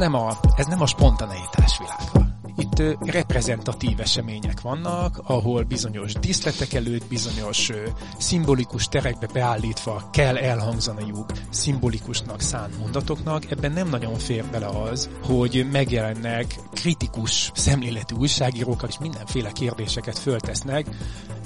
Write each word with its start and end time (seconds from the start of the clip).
nem 0.00 0.14
a, 0.14 0.38
ez 0.56 0.66
nem 0.66 0.80
a 0.80 0.86
spontaneitás 0.86 1.78
világa. 1.78 2.28
Itt 2.56 2.82
reprezentatív 3.10 4.00
események 4.00 4.60
vannak, 4.60 5.20
ahol 5.24 5.62
bizonyos 5.62 6.12
díszletek 6.12 6.72
előtt, 6.72 7.06
bizonyos 7.06 7.70
szimbolikus 8.18 8.88
terekbe 8.88 9.26
beállítva 9.32 10.08
kell 10.12 10.36
elhangzaniuk 10.36 11.32
szimbolikusnak 11.50 12.40
szánt 12.40 12.78
mondatoknak. 12.78 13.50
Ebben 13.50 13.72
nem 13.72 13.88
nagyon 13.88 14.14
fér 14.14 14.44
bele 14.50 14.66
az, 14.66 15.10
hogy 15.24 15.66
megjelennek 15.72 16.54
kritikus 16.72 17.50
szemléletű 17.54 18.14
újságírók, 18.16 18.84
és 18.88 18.98
mindenféle 18.98 19.50
kérdéseket 19.50 20.18
föltesznek, 20.18 20.86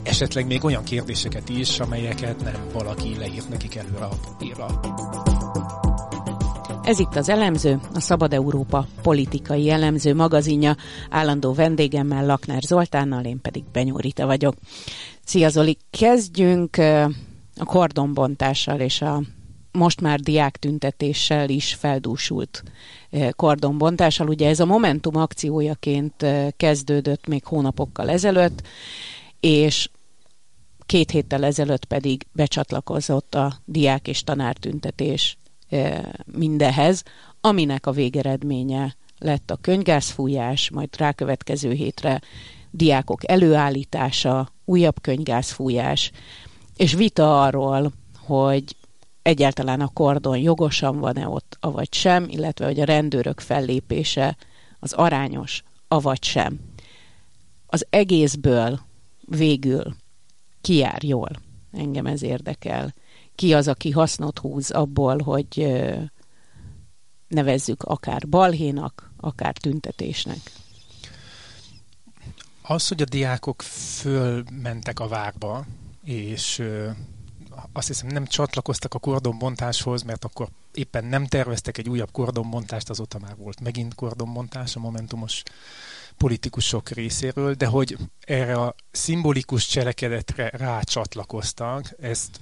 esetleg 0.02 0.46
még 0.46 0.64
olyan 0.64 0.84
kérdéseket 0.84 1.48
is, 1.48 1.80
amelyeket 1.80 2.42
nem 2.42 2.68
valaki 2.72 3.16
leírt 3.18 3.48
nekik 3.48 3.74
előre 3.74 4.04
a 4.04 4.16
papírra. 4.26 4.66
Ez 6.84 6.98
itt 6.98 7.16
az 7.16 7.28
elemző, 7.28 7.80
a 7.94 8.00
Szabad 8.00 8.32
Európa 8.32 8.86
politikai 9.02 9.70
elemző 9.70 10.14
magazinja. 10.14 10.76
Állandó 11.10 11.52
vendégemmel, 11.52 12.26
Lakner 12.26 12.62
Zoltánnal, 12.62 13.24
én 13.24 13.40
pedig 13.40 13.64
Benyúrita 13.72 14.26
vagyok. 14.26 14.54
Szia 15.24 15.48
Zoli, 15.48 15.76
kezdjünk 15.90 16.76
a 17.56 17.64
kordonbontással 17.64 18.80
és 18.80 19.02
a 19.02 19.22
most 19.72 20.00
már 20.00 20.20
diák 20.20 20.56
tüntetéssel 20.56 21.48
is 21.48 21.74
feldúsult 21.74 22.62
kordonbontással. 23.30 24.28
Ugye 24.28 24.48
ez 24.48 24.60
a 24.60 24.66
Momentum 24.66 25.16
akciójaként 25.16 26.26
kezdődött 26.56 27.26
még 27.26 27.44
hónapokkal 27.44 28.10
ezelőtt, 28.10 28.62
és 29.40 29.88
két 30.86 31.10
héttel 31.10 31.44
ezelőtt 31.44 31.84
pedig 31.84 32.26
becsatlakozott 32.32 33.34
a 33.34 33.52
diák 33.64 34.08
és 34.08 34.22
tanártüntetés 34.22 35.36
mindehez, 36.24 37.02
aminek 37.40 37.86
a 37.86 37.92
végeredménye 37.92 38.96
lett 39.18 39.50
a 39.50 39.56
könyvgázfújás, 39.56 40.70
majd 40.70 40.96
rákövetkező 40.96 41.72
hétre 41.72 42.20
diákok 42.70 43.30
előállítása, 43.30 44.48
újabb 44.64 45.00
könyvgázfújás, 45.00 46.10
és 46.76 46.94
vita 46.94 47.42
arról, 47.42 47.92
hogy 48.18 48.76
egyáltalán 49.22 49.80
a 49.80 49.88
kordon 49.92 50.38
jogosan 50.38 50.98
van-e 50.98 51.28
ott, 51.28 51.56
avagy 51.60 51.94
sem, 51.94 52.26
illetve 52.28 52.64
hogy 52.66 52.80
a 52.80 52.84
rendőrök 52.84 53.40
fellépése 53.40 54.36
az 54.78 54.92
arányos, 54.92 55.62
avagy 55.88 56.24
sem. 56.24 56.60
Az 57.66 57.86
egészből 57.90 58.80
végül 59.20 59.94
ki 60.60 60.86
jól? 61.00 61.30
Engem 61.72 62.06
ez 62.06 62.22
érdekel 62.22 62.94
ki 63.34 63.54
az, 63.54 63.68
aki 63.68 63.90
hasznot 63.90 64.38
húz 64.38 64.70
abból, 64.70 65.22
hogy 65.22 65.76
nevezzük 67.28 67.82
akár 67.82 68.28
balhénak, 68.28 69.12
akár 69.16 69.56
tüntetésnek. 69.56 70.38
Az, 72.62 72.88
hogy 72.88 73.02
a 73.02 73.04
diákok 73.04 73.62
fölmentek 73.62 75.00
a 75.00 75.08
várba, 75.08 75.66
és 76.04 76.62
azt 77.72 77.86
hiszem 77.86 78.06
nem 78.06 78.26
csatlakoztak 78.26 78.94
a 78.94 78.98
kordonbontáshoz, 78.98 80.02
mert 80.02 80.24
akkor 80.24 80.48
éppen 80.72 81.04
nem 81.04 81.26
terveztek 81.26 81.78
egy 81.78 81.88
újabb 81.88 82.10
kordonbontást, 82.10 82.90
azóta 82.90 83.18
már 83.18 83.36
volt 83.36 83.60
megint 83.60 83.94
kordonbontás 83.94 84.76
a 84.76 84.80
momentumos 84.80 85.42
politikusok 86.16 86.88
részéről, 86.88 87.54
de 87.54 87.66
hogy 87.66 87.96
erre 88.20 88.54
a 88.54 88.74
szimbolikus 88.90 89.66
cselekedetre 89.66 90.48
rácsatlakoztak, 90.48 91.94
ezt 92.00 92.40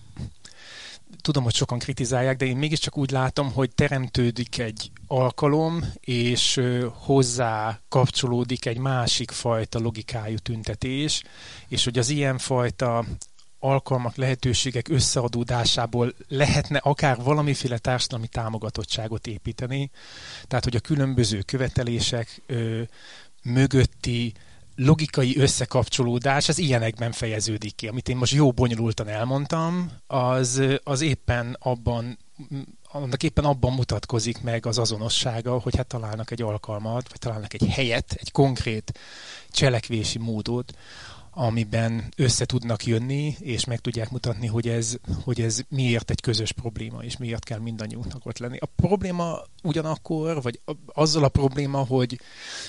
tudom, 1.20 1.42
hogy 1.42 1.54
sokan 1.54 1.78
kritizálják, 1.78 2.36
de 2.36 2.44
én 2.44 2.56
mégiscsak 2.56 2.98
úgy 2.98 3.10
látom, 3.10 3.52
hogy 3.52 3.74
teremtődik 3.74 4.58
egy 4.58 4.90
alkalom, 5.06 5.84
és 6.00 6.60
hozzá 6.92 7.80
kapcsolódik 7.88 8.66
egy 8.66 8.78
másik 8.78 9.30
fajta 9.30 9.78
logikájú 9.78 10.36
tüntetés, 10.36 11.22
és 11.68 11.84
hogy 11.84 11.98
az 11.98 12.08
ilyen 12.08 12.38
fajta 12.38 13.04
alkalmak, 13.58 14.16
lehetőségek 14.16 14.88
összeadódásából 14.88 16.14
lehetne 16.28 16.78
akár 16.78 17.22
valamiféle 17.22 17.78
társadalmi 17.78 18.28
támogatottságot 18.28 19.26
építeni, 19.26 19.90
tehát 20.46 20.64
hogy 20.64 20.76
a 20.76 20.80
különböző 20.80 21.40
követelések 21.40 22.42
ö, 22.46 22.82
mögötti 23.42 24.32
logikai 24.84 25.38
összekapcsolódás 25.38 26.48
az 26.48 26.58
ilyenekben 26.58 27.12
fejeződik 27.12 27.74
ki. 27.74 27.88
Amit 27.88 28.08
én 28.08 28.16
most 28.16 28.32
jó 28.32 28.52
bonyolultan 28.52 29.08
elmondtam, 29.08 29.90
az, 30.06 30.62
az 30.84 31.00
éppen 31.00 31.56
abban 31.60 32.18
annak 32.94 33.22
éppen 33.22 33.44
abban 33.44 33.72
mutatkozik 33.72 34.42
meg 34.42 34.66
az 34.66 34.78
azonossága, 34.78 35.58
hogy 35.58 35.76
hát 35.76 35.86
találnak 35.86 36.30
egy 36.30 36.42
alkalmat, 36.42 37.08
vagy 37.08 37.18
találnak 37.18 37.54
egy 37.54 37.66
helyet, 37.66 38.16
egy 38.18 38.30
konkrét 38.30 38.98
cselekvési 39.50 40.18
módot, 40.18 40.72
amiben 41.34 42.12
össze 42.16 42.44
tudnak 42.44 42.86
jönni, 42.86 43.36
és 43.40 43.64
meg 43.64 43.78
tudják 43.78 44.10
mutatni, 44.10 44.46
hogy 44.46 44.68
ez, 44.68 44.96
hogy 45.24 45.40
ez 45.40 45.60
miért 45.68 46.10
egy 46.10 46.20
közös 46.20 46.52
probléma, 46.52 47.02
és 47.02 47.16
miért 47.16 47.44
kell 47.44 47.58
mindannyiunknak 47.58 48.26
ott 48.26 48.38
lenni. 48.38 48.58
A 48.60 48.68
probléma 48.76 49.38
ugyanakkor, 49.62 50.42
vagy 50.42 50.60
azzal 50.86 51.24
a 51.24 51.28
probléma, 51.28 51.78
hogy, 51.78 52.20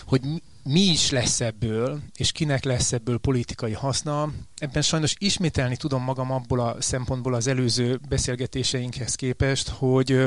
hogy 0.06 0.22
mi 0.63 0.79
is 0.79 1.09
lesz 1.09 1.41
ebből, 1.41 2.01
és 2.16 2.31
kinek 2.31 2.63
lesz 2.63 2.91
ebből 2.91 3.18
politikai 3.18 3.74
haszna, 3.74 4.31
ebben 4.56 4.81
sajnos 4.81 5.16
ismételni 5.18 5.78
tudom 5.78 6.03
magam 6.03 6.31
abból 6.31 6.59
a 6.59 6.81
szempontból 6.81 7.34
az 7.34 7.47
előző 7.47 8.00
beszélgetéseinkhez 8.09 9.16
képest, 9.16 9.69
hogy 9.69 10.25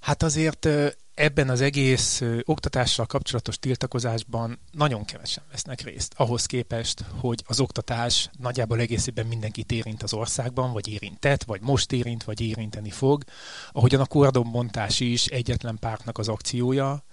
hát 0.00 0.22
azért 0.22 0.68
ebben 1.14 1.48
az 1.48 1.60
egész 1.60 2.22
oktatással 2.44 3.06
kapcsolatos 3.06 3.58
tiltakozásban 3.58 4.58
nagyon 4.72 5.04
kevesen 5.04 5.44
vesznek 5.50 5.80
részt. 5.80 6.14
Ahhoz 6.16 6.46
képest, 6.46 7.04
hogy 7.20 7.42
az 7.46 7.60
oktatás 7.60 8.30
nagyjából 8.38 8.80
egészében 8.80 9.26
mindenkit 9.26 9.72
érint 9.72 10.02
az 10.02 10.12
országban, 10.12 10.72
vagy 10.72 10.88
érintett, 10.88 11.42
vagy 11.44 11.60
most 11.60 11.92
érint, 11.92 12.24
vagy 12.24 12.40
érinteni 12.40 12.90
fog. 12.90 13.24
Ahogyan 13.72 14.00
a 14.00 14.06
kordonbontás 14.06 15.00
is 15.00 15.26
egyetlen 15.26 15.78
pártnak 15.78 16.18
az 16.18 16.28
akciója, 16.28 17.04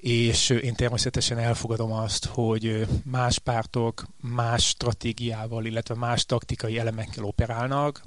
és 0.00 0.50
én 0.50 0.74
természetesen 0.74 1.38
elfogadom 1.38 1.92
azt, 1.92 2.24
hogy 2.24 2.86
más 3.04 3.38
pártok 3.38 4.06
más 4.20 4.66
stratégiával, 4.66 5.64
illetve 5.64 5.94
más 5.94 6.24
taktikai 6.24 6.78
elemekkel 6.78 7.24
operálnak, 7.24 8.02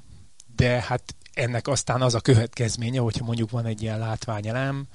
de 0.56 0.80
hát 0.80 1.14
ennek 1.32 1.68
aztán 1.68 2.02
az 2.02 2.14
a 2.14 2.20
következménye, 2.20 3.00
hogyha 3.00 3.24
mondjuk 3.24 3.50
van 3.50 3.66
egy 3.66 3.82
ilyen 3.82 3.98
látványelem, 3.98 4.86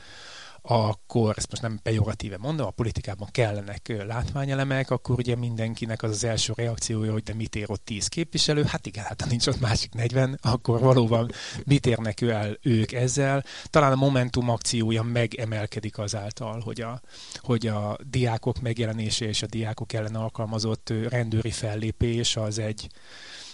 akkor, 0.71 1.33
ezt 1.37 1.49
most 1.49 1.61
nem 1.61 1.79
pejoratíve 1.83 2.37
mondom, 2.37 2.67
a 2.67 2.71
politikában 2.71 3.27
kellenek 3.31 4.03
látványelemek, 4.07 4.91
akkor 4.91 5.17
ugye 5.17 5.35
mindenkinek 5.35 6.03
az 6.03 6.09
az 6.11 6.23
első 6.23 6.53
reakciója, 6.55 7.11
hogy 7.11 7.23
de 7.23 7.33
mit 7.33 7.55
ér 7.55 7.71
ott 7.71 7.85
10 7.85 8.07
képviselő, 8.07 8.63
hát 8.63 8.85
igen, 8.85 9.03
hát 9.03 9.21
ha 9.21 9.27
nincs 9.29 9.47
ott 9.47 9.59
másik 9.59 9.93
40, 9.93 10.39
akkor 10.41 10.79
valóban 10.79 11.31
mit 11.65 11.85
érnek 11.85 12.21
el 12.21 12.57
ők 12.61 12.91
ezzel. 12.91 13.43
Talán 13.65 13.91
a 13.91 13.95
Momentum 13.95 14.49
akciója 14.49 15.03
megemelkedik 15.03 15.97
azáltal, 15.97 16.59
hogy 16.59 16.81
a, 16.81 17.01
hogy 17.35 17.67
a 17.67 17.97
diákok 18.03 18.61
megjelenése 18.61 19.25
és 19.25 19.41
a 19.41 19.47
diákok 19.47 19.93
ellen 19.93 20.15
alkalmazott 20.15 20.93
rendőri 21.09 21.51
fellépés 21.51 22.35
az 22.35 22.59
egy 22.59 22.87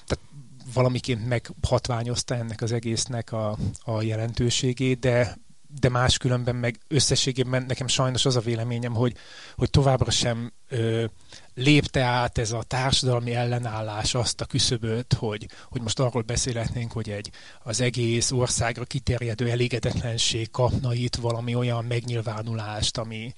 tehát 0.05 0.25
valamiként 0.73 1.27
meghatványozta 1.27 2.35
ennek 2.35 2.61
az 2.61 2.71
egésznek 2.71 3.31
a, 3.31 3.57
a 3.83 4.01
jelentőségét, 4.01 4.99
de 4.99 5.37
de 5.79 5.89
máskülönben 5.89 6.55
meg 6.55 6.79
összességében 6.87 7.65
nekem 7.67 7.87
sajnos 7.87 8.25
az 8.25 8.35
a 8.35 8.39
véleményem, 8.39 8.93
hogy, 8.93 9.15
hogy 9.55 9.69
továbbra 9.69 10.11
sem 10.11 10.53
ö, 10.69 11.05
lépte 11.53 12.01
át 12.01 12.37
ez 12.37 12.51
a 12.51 12.63
társadalmi 12.63 13.33
ellenállás 13.33 14.15
azt 14.15 14.41
a 14.41 14.45
küszöböt, 14.45 15.13
hogy, 15.13 15.47
hogy 15.69 15.81
most 15.81 15.99
arról 15.99 16.21
beszélhetnénk, 16.21 16.91
hogy 16.91 17.09
egy 17.09 17.31
az 17.63 17.81
egész 17.81 18.31
országra 18.31 18.83
kiterjedő 18.83 19.49
elégedetlenség 19.49 20.51
kapna 20.51 20.93
itt 20.93 21.15
valami 21.15 21.55
olyan 21.55 21.85
megnyilvánulást, 21.85 22.97
ami, 22.97 23.33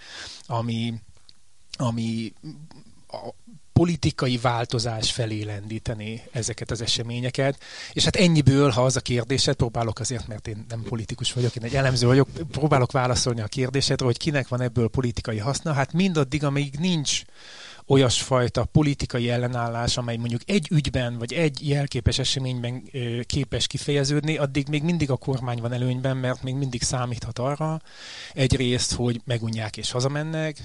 ami, 0.45 0.93
ami 1.77 2.33
a, 3.07 3.29
politikai 3.77 4.37
változás 4.37 5.11
felé 5.11 5.43
lendíteni 5.43 6.21
ezeket 6.31 6.71
az 6.71 6.81
eseményeket. 6.81 7.59
És 7.93 8.03
hát 8.03 8.15
ennyiből, 8.15 8.69
ha 8.69 8.83
az 8.83 8.95
a 8.95 8.99
kérdésed, 8.99 9.55
próbálok 9.55 9.99
azért, 9.99 10.27
mert 10.27 10.47
én 10.47 10.65
nem 10.69 10.83
politikus 10.83 11.33
vagyok, 11.33 11.55
én 11.55 11.63
egy 11.63 11.75
elemző 11.75 12.07
vagyok, 12.07 12.29
próbálok 12.51 12.91
válaszolni 12.91 13.41
a 13.41 13.47
kérdésedre, 13.47 14.05
hogy 14.05 14.17
kinek 14.17 14.47
van 14.47 14.61
ebből 14.61 14.87
politikai 14.87 15.37
haszna. 15.37 15.73
Hát 15.73 15.93
mindaddig, 15.93 16.43
amíg 16.43 16.75
nincs 16.79 17.21
olyasfajta 17.87 18.65
politikai 18.65 19.29
ellenállás, 19.29 19.97
amely 19.97 20.17
mondjuk 20.17 20.41
egy 20.45 20.67
ügyben 20.71 21.17
vagy 21.17 21.33
egy 21.33 21.67
jelképes 21.67 22.19
eseményben 22.19 22.83
képes 23.25 23.67
kifejeződni, 23.67 24.37
addig 24.37 24.67
még 24.67 24.83
mindig 24.83 25.11
a 25.11 25.17
kormány 25.17 25.61
van 25.61 25.73
előnyben, 25.73 26.17
mert 26.17 26.43
még 26.43 26.55
mindig 26.55 26.81
számíthat 26.81 27.39
arra 27.39 27.81
egyrészt, 28.33 28.93
hogy 28.93 29.21
megunják 29.25 29.77
és 29.77 29.91
hazamennek, 29.91 30.57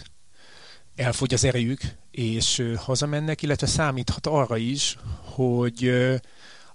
elfogy 0.97 1.35
az 1.35 1.45
erejük, 1.45 1.81
és 2.11 2.63
hazamennek, 2.77 3.43
illetve 3.43 3.67
számíthat 3.67 4.27
arra 4.27 4.57
is, 4.57 4.99
hogy 5.23 5.93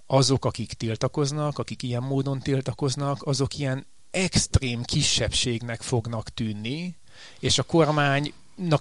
azok, 0.08 0.46
akik 0.46 0.74
tiltakoznak, 0.74 1.58
akik 1.58 1.84
ilyen 1.84 2.04
módon 2.04 2.40
tiltakoznak, 2.40 3.24
azok 3.24 3.58
ilyen 3.58 3.86
extrém 4.12 4.84
kisebbségnek 4.84 5.82
fognak 5.82 6.30
tűnni, 6.30 6.96
és 7.40 7.58
a 7.58 7.64
kormány 7.64 8.34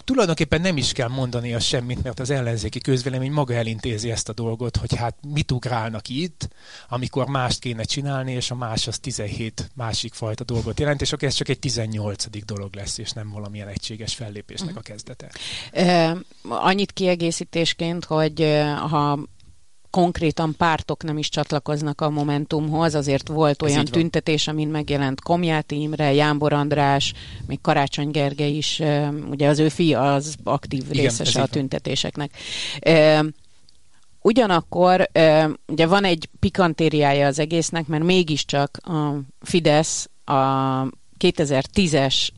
tulajdonképpen 0.04 0.60
nem 0.60 0.76
is 0.76 0.92
kell 0.92 1.08
mondani 1.08 1.54
a 1.54 1.60
semmit, 1.60 2.02
mert 2.02 2.20
az 2.20 2.30
ellenzéki 2.30 2.78
közvélemény 2.78 3.32
maga 3.32 3.54
elintézi 3.54 4.10
ezt 4.10 4.28
a 4.28 4.32
dolgot, 4.32 4.76
hogy 4.76 4.96
hát 4.96 5.16
mit 5.28 5.52
ugrálnak 5.52 6.08
itt, 6.08 6.48
amikor 6.88 7.26
mást 7.26 7.58
kéne 7.58 7.82
csinálni, 7.82 8.32
és 8.32 8.50
a 8.50 8.54
más 8.54 8.86
az 8.86 8.98
17 8.98 9.70
másik 9.74 10.14
fajta 10.14 10.44
dolgot 10.44 10.80
jelent, 10.80 11.00
és 11.00 11.12
akkor 11.12 11.28
ez 11.28 11.34
csak 11.34 11.48
egy 11.48 11.58
18. 11.58 12.44
dolog 12.44 12.74
lesz, 12.74 12.98
és 12.98 13.10
nem 13.10 13.30
valamilyen 13.30 13.68
egységes 13.68 14.14
fellépésnek 14.14 14.76
a 14.76 14.80
kezdete. 14.80 15.30
Annyit 16.42 16.92
kiegészítésként, 16.92 18.04
hogy 18.04 18.62
ha 18.90 19.18
konkrétan 19.96 20.54
pártok 20.56 21.02
nem 21.02 21.18
is 21.18 21.28
csatlakoznak 21.28 22.00
a 22.00 22.10
Momentumhoz, 22.10 22.94
azért 22.94 23.28
volt 23.28 23.62
olyan 23.62 23.84
tüntetés, 23.84 24.48
amin 24.48 24.68
megjelent 24.68 25.20
Komjáti 25.20 25.80
Imre, 25.80 26.12
Jánbor 26.12 26.52
András, 26.52 27.12
még 27.46 27.60
Karácsony 27.60 28.10
Gergely 28.10 28.56
is, 28.56 28.82
ugye 29.30 29.48
az 29.48 29.58
ő 29.58 29.68
fia 29.68 30.14
az 30.14 30.36
aktív 30.44 30.82
Igen, 30.90 31.02
részese 31.02 31.42
a 31.42 31.46
tüntetéseknek. 31.46 32.30
Ugyanakkor 34.20 35.10
ugye 35.66 35.86
van 35.86 36.04
egy 36.04 36.28
pikantériája 36.40 37.26
az 37.26 37.38
egésznek, 37.38 37.86
mert 37.86 38.04
mégiscsak 38.04 38.76
a 38.82 39.20
Fidesz 39.40 40.08
a 40.24 40.34
2010-es 41.18 42.28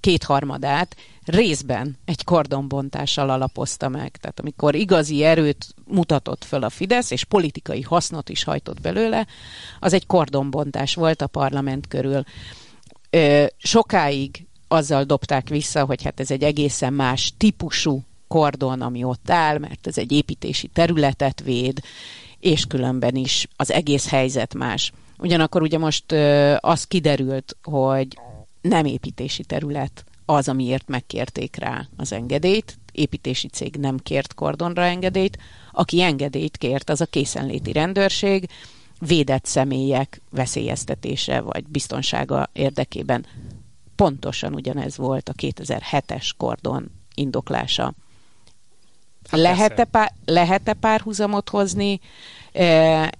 kétharmadát 0.00 0.96
részben 1.28 1.98
egy 2.04 2.24
kordonbontással 2.24 3.30
alapozta 3.30 3.88
meg. 3.88 4.16
Tehát 4.16 4.40
amikor 4.40 4.74
igazi 4.74 5.24
erőt 5.24 5.66
mutatott 5.84 6.44
föl 6.44 6.62
a 6.62 6.70
Fidesz, 6.70 7.10
és 7.10 7.24
politikai 7.24 7.82
hasznot 7.82 8.28
is 8.28 8.44
hajtott 8.44 8.80
belőle, 8.80 9.26
az 9.80 9.92
egy 9.92 10.06
kordonbontás 10.06 10.94
volt 10.94 11.22
a 11.22 11.26
parlament 11.26 11.86
körül. 11.86 12.22
Ö, 13.10 13.46
sokáig 13.56 14.46
azzal 14.68 15.04
dobták 15.04 15.48
vissza, 15.48 15.84
hogy 15.84 16.02
hát 16.02 16.20
ez 16.20 16.30
egy 16.30 16.42
egészen 16.42 16.92
más 16.92 17.32
típusú 17.36 18.02
kordon, 18.28 18.80
ami 18.80 19.04
ott 19.04 19.30
áll, 19.30 19.58
mert 19.58 19.86
ez 19.86 19.98
egy 19.98 20.12
építési 20.12 20.66
területet 20.66 21.42
véd, 21.44 21.80
és 22.40 22.66
különben 22.66 23.14
is 23.14 23.48
az 23.56 23.72
egész 23.72 24.08
helyzet 24.08 24.54
más. 24.54 24.92
Ugyanakkor 25.18 25.62
ugye 25.62 25.78
most 25.78 26.12
ö, 26.12 26.54
az 26.60 26.84
kiderült, 26.84 27.56
hogy 27.62 28.18
nem 28.60 28.84
építési 28.84 29.44
terület 29.44 30.04
az, 30.30 30.48
amiért 30.48 30.88
megkérték 30.88 31.56
rá 31.56 31.86
az 31.96 32.12
engedélyt. 32.12 32.78
Építési 32.92 33.48
cég 33.48 33.76
nem 33.76 33.98
kért 33.98 34.34
kordonra 34.34 34.82
engedélyt. 34.82 35.38
Aki 35.72 36.02
engedélyt 36.02 36.56
kért, 36.56 36.90
az 36.90 37.00
a 37.00 37.06
készenléti 37.06 37.72
rendőrség, 37.72 38.48
védett 38.98 39.44
személyek 39.44 40.20
veszélyeztetése 40.30 41.40
vagy 41.40 41.64
biztonsága 41.66 42.50
érdekében. 42.52 43.26
Pontosan 43.96 44.54
ugyanez 44.54 44.96
volt 44.96 45.28
a 45.28 45.32
2007-es 45.32 46.30
kordon 46.36 46.90
indoklása. 47.14 47.94
Hát 49.30 49.40
lehet-e, 49.40 49.84
pár, 49.84 50.12
lehet-e 50.24 50.72
párhuzamot 50.72 51.48
hozni, 51.48 52.00
e, 52.52 53.12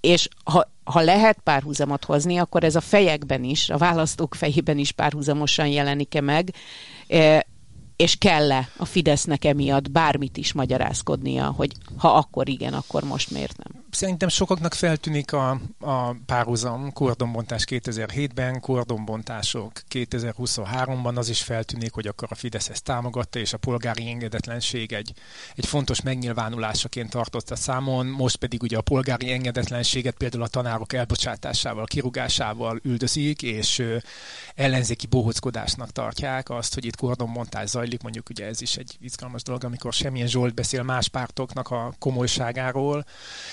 és 0.00 0.28
ha 0.44 0.71
ha 0.84 1.00
lehet 1.00 1.38
párhuzamot 1.44 2.04
hozni, 2.04 2.38
akkor 2.38 2.64
ez 2.64 2.76
a 2.76 2.80
fejekben 2.80 3.44
is, 3.44 3.70
a 3.70 3.78
választók 3.78 4.34
fejében 4.34 4.78
is 4.78 4.92
párhuzamosan 4.92 5.66
jelenik-e 5.66 6.20
meg, 6.20 6.54
e, 7.08 7.46
és 7.96 8.16
kell-e 8.16 8.68
a 8.76 8.84
Fidesznek 8.84 9.44
emiatt 9.44 9.90
bármit 9.90 10.36
is 10.36 10.52
magyarázkodnia, 10.52 11.50
hogy 11.50 11.72
ha 11.96 12.16
akkor 12.16 12.48
igen, 12.48 12.72
akkor 12.72 13.02
most 13.02 13.30
miért 13.30 13.56
nem? 13.56 13.82
Szerintem 13.90 14.28
sokaknak 14.28 14.74
feltűnik 14.74 15.32
a, 15.32 15.60
a 15.80 16.14
párhuzam, 16.26 16.92
kordonbontás 16.92 17.64
2007-ben, 17.68 18.60
kordonbontások 18.60 19.72
2023-ban, 19.90 21.16
az 21.16 21.28
is 21.28 21.42
feltűnik, 21.42 21.92
hogy 21.92 22.06
akkor 22.06 22.28
a 22.30 22.34
Fidesz 22.34 22.68
ezt 22.68 22.84
támogatta, 22.84 23.38
és 23.38 23.52
a 23.52 23.58
polgári 23.58 24.08
engedetlenség 24.08 24.92
egy, 24.92 25.12
egy 25.54 25.66
fontos 25.66 26.00
megnyilvánulásaként 26.00 27.10
tartotta 27.10 27.56
számon, 27.56 28.06
most 28.06 28.36
pedig 28.36 28.62
ugye 28.62 28.76
a 28.76 28.80
polgári 28.80 29.32
engedetlenséget 29.32 30.14
például 30.14 30.42
a 30.42 30.48
tanárok 30.48 30.92
elbocsátásával, 30.92 31.84
kirugásával 31.84 32.80
üldözik, 32.82 33.42
és 33.42 33.82
ellenzéki 34.54 35.06
bohockodásnak 35.06 35.90
tartják 35.90 36.50
azt, 36.50 36.74
hogy 36.74 36.84
itt 36.84 36.96
kordonbontás 36.96 37.68
zajlik, 37.68 37.81
mondjuk 38.02 38.28
ugye 38.28 38.46
ez 38.46 38.60
is 38.60 38.76
egy 38.76 38.96
izgalmas 39.00 39.42
dolog, 39.42 39.64
amikor 39.64 39.92
semmilyen 39.92 40.26
Zsolt 40.26 40.54
beszél 40.54 40.82
más 40.82 41.08
pártoknak 41.08 41.70
a 41.70 41.94
komolyságáról. 41.98 43.04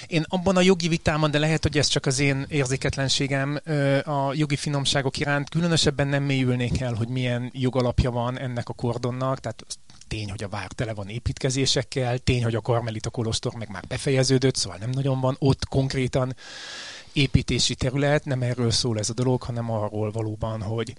Én 0.08 0.26
abban 0.28 0.56
a 0.56 0.62
jogi 0.62 0.88
vitában, 0.88 1.32
de 1.32 1.40
lehet, 1.40 1.64
hogy 1.64 1.78
ez 1.78 1.88
csak 1.88 2.06
az 2.06 2.20
én 2.20 2.46
érzéketlenségem 2.50 3.60
a 4.04 4.34
jogi 4.34 4.56
finomságok 4.56 5.18
iránt, 5.18 5.50
különösebben 5.50 6.08
nem 6.08 6.24
mélyülnék 6.24 6.82
el, 6.82 6.94
hogy 6.94 7.08
milyen 7.08 7.50
jogalapja 7.54 8.12
van 8.12 8.40
ennek 8.40 8.70
a 8.70 8.74
kordonnak, 8.74 9.40
tehát 9.40 9.66
tény, 10.08 10.30
hogy 10.30 10.44
a 10.44 10.50
vár 10.50 10.72
tele 10.72 10.94
van 10.94 11.08
építkezésekkel, 11.08 12.18
tény, 12.18 12.44
hogy 12.44 12.56
a 12.56 12.62
Karmelita 12.62 13.10
Kolostor 13.10 13.54
meg 13.54 13.70
már 13.70 13.84
befejeződött, 13.88 14.56
szóval 14.56 14.78
nem 14.78 14.90
nagyon 14.90 15.20
van 15.20 15.36
ott 15.40 15.66
konkrétan 15.66 16.36
építési 17.14 17.76
terület, 17.76 18.26
nem 18.26 18.42
erről 18.42 18.72
szól 18.72 19.00
ez 19.00 19.10
a 19.10 19.14
dolog, 19.14 19.42
hanem 19.42 19.72
arról 19.72 20.12
valóban, 20.12 20.62
hogy 20.62 20.96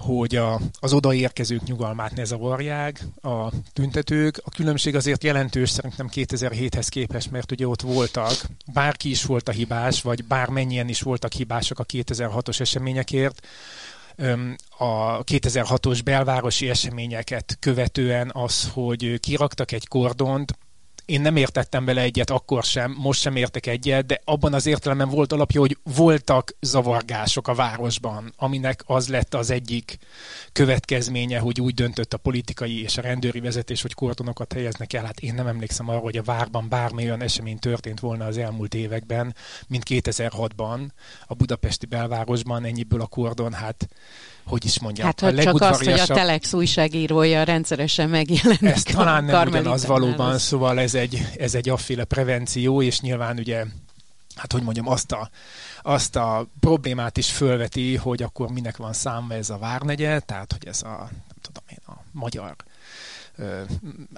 hogy 0.00 0.36
a, 0.36 0.60
az 0.80 0.92
odaérkezők 0.92 1.62
nyugalmát 1.62 2.14
ne 2.14 2.24
zavarják, 2.24 3.04
a 3.22 3.48
tüntetők. 3.72 4.40
A 4.44 4.50
különbség 4.50 4.94
azért 4.94 5.24
jelentős 5.24 5.70
szerintem 5.70 6.08
2007-hez 6.12 6.86
képest, 6.88 7.30
mert 7.30 7.52
ugye 7.52 7.66
ott 7.68 7.82
voltak, 7.82 8.32
bárki 8.72 9.10
is 9.10 9.24
volt 9.24 9.48
a 9.48 9.52
hibás, 9.52 10.02
vagy 10.02 10.24
bármennyien 10.24 10.88
is 10.88 11.00
voltak 11.00 11.32
hibások 11.32 11.78
a 11.78 11.84
2006-os 11.84 12.60
eseményekért, 12.60 13.46
a 14.78 15.24
2006-os 15.24 16.00
belvárosi 16.04 16.68
eseményeket 16.68 17.56
követően 17.60 18.30
az, 18.34 18.70
hogy 18.72 19.20
kiraktak 19.20 19.72
egy 19.72 19.88
kordont, 19.88 20.58
én 21.04 21.20
nem 21.20 21.36
értettem 21.36 21.84
vele 21.84 22.00
egyet 22.00 22.30
akkor 22.30 22.62
sem, 22.62 22.96
most 22.98 23.20
sem 23.20 23.36
értek 23.36 23.66
egyet, 23.66 24.06
de 24.06 24.20
abban 24.24 24.54
az 24.54 24.66
értelemben 24.66 25.08
volt 25.08 25.32
alapja, 25.32 25.60
hogy 25.60 25.78
voltak 25.82 26.54
zavargások 26.60 27.48
a 27.48 27.54
városban, 27.54 28.32
aminek 28.36 28.82
az 28.86 29.08
lett 29.08 29.34
az 29.34 29.50
egyik 29.50 29.98
következménye, 30.52 31.38
hogy 31.38 31.60
úgy 31.60 31.74
döntött 31.74 32.14
a 32.14 32.18
politikai 32.18 32.82
és 32.82 32.98
a 32.98 33.02
rendőri 33.02 33.40
vezetés, 33.40 33.82
hogy 33.82 33.94
kordonokat 33.94 34.52
helyeznek 34.52 34.92
el. 34.92 35.04
Hát 35.04 35.20
én 35.20 35.34
nem 35.34 35.46
emlékszem 35.46 35.88
arra, 35.88 35.98
hogy 35.98 36.16
a 36.16 36.22
várban 36.22 36.68
bármi 36.68 37.04
olyan 37.04 37.22
esemény 37.22 37.58
történt 37.58 38.00
volna 38.00 38.24
az 38.24 38.38
elmúlt 38.38 38.74
években, 38.74 39.34
mint 39.68 39.84
2006-ban 39.88 40.80
a 41.26 41.34
budapesti 41.34 41.86
belvárosban, 41.86 42.64
ennyiből 42.64 43.00
a 43.00 43.06
kordon, 43.06 43.52
hát 43.52 43.88
hogy 44.44 44.64
is 44.64 44.80
mondjam. 44.80 45.06
Hát, 45.06 45.20
hogy 45.20 45.36
csak 45.38 45.60
azt, 45.60 45.84
hogy 45.84 46.00
a 46.00 46.06
Telex 46.06 46.52
újságírója 46.52 47.42
rendszeresen 47.42 48.08
megjelenik. 48.08 48.62
Ez 48.62 48.82
talán 48.82 49.24
nem 49.24 49.48
ugyanaz 49.48 49.86
valóban, 49.86 50.30
az... 50.30 50.42
szóval 50.42 50.80
ez 50.80 50.94
egy, 50.94 51.26
ez 51.38 51.54
egy 51.54 51.68
afféle 51.68 52.04
prevenció, 52.04 52.82
és 52.82 53.00
nyilván 53.00 53.38
ugye 53.38 53.64
hát 54.34 54.52
hogy 54.52 54.62
mondjam, 54.62 54.88
azt 54.88 55.12
a, 55.12 55.30
azt 55.82 56.16
a 56.16 56.46
problémát 56.60 57.16
is 57.16 57.30
fölveti, 57.30 57.96
hogy 57.96 58.22
akkor 58.22 58.50
minek 58.50 58.76
van 58.76 58.92
számva 58.92 59.34
ez 59.34 59.50
a 59.50 59.58
várnegye, 59.58 60.18
tehát 60.20 60.52
hogy 60.52 60.66
ez 60.68 60.82
a, 60.82 61.08
nem 61.10 61.36
tudom 61.40 61.62
én, 61.68 61.78
a 61.86 61.92
magyar 62.12 62.56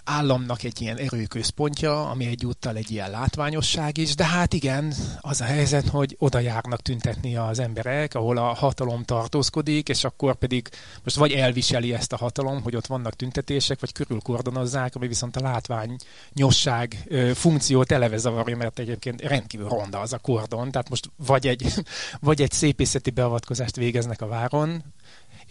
államnak 0.04 0.62
egy 0.62 0.80
ilyen 0.80 0.96
erőközpontja, 0.96 2.10
ami 2.10 2.26
egyúttal 2.26 2.76
egy 2.76 2.90
ilyen 2.90 3.10
látványosság 3.10 3.98
is, 3.98 4.14
de 4.14 4.24
hát 4.24 4.52
igen, 4.52 4.94
az 5.20 5.40
a 5.40 5.44
helyzet, 5.44 5.88
hogy 5.88 6.16
oda 6.18 6.38
járnak 6.38 6.82
tüntetni 6.82 7.36
az 7.36 7.58
emberek, 7.58 8.14
ahol 8.14 8.36
a 8.36 8.54
hatalom 8.54 9.04
tartózkodik, 9.04 9.88
és 9.88 10.04
akkor 10.04 10.34
pedig 10.34 10.68
most 11.04 11.16
vagy 11.16 11.32
elviseli 11.32 11.94
ezt 11.94 12.12
a 12.12 12.16
hatalom, 12.16 12.62
hogy 12.62 12.76
ott 12.76 12.86
vannak 12.86 13.16
tüntetések, 13.16 13.80
vagy 13.80 13.92
körülkordonozzák, 13.92 14.94
ami 14.94 15.06
viszont 15.08 15.36
a 15.36 15.40
látványosság 15.40 17.08
funkciót 17.34 17.92
eleve 17.92 18.16
zavarja, 18.16 18.56
mert 18.56 18.78
egyébként 18.78 19.20
rendkívül 19.20 19.68
ronda 19.68 20.00
az 20.00 20.12
a 20.12 20.18
kordon, 20.18 20.70
tehát 20.70 20.88
most 20.88 21.10
vagy 21.26 21.46
egy, 21.46 21.74
vagy 22.20 22.42
egy 22.42 22.52
szépészeti 22.52 23.10
beavatkozást 23.10 23.76
végeznek 23.76 24.22
a 24.22 24.26
váron, 24.26 24.82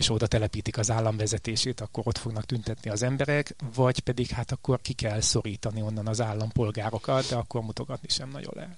és 0.02 0.10
oda 0.10 0.28
telepítik 0.28 0.78
az 0.78 0.92
államvezetését, 0.92 1.82
akkor 1.82 2.04
ott 2.08 2.18
fognak 2.18 2.46
tüntetni 2.46 2.90
az 2.90 3.04
emberek, 3.04 3.56
vagy 3.76 4.00
pedig 4.00 4.30
hát 4.30 4.52
akkor 4.52 4.82
ki 4.82 4.94
kell 4.94 5.22
szorítani 5.22 5.82
onnan 5.82 6.08
az 6.08 6.22
állampolgárokat, 6.22 7.30
de 7.30 7.36
akkor 7.36 7.62
mutogatni 7.62 8.08
sem 8.10 8.30
nagyon 8.30 8.54
lehet. 8.56 8.78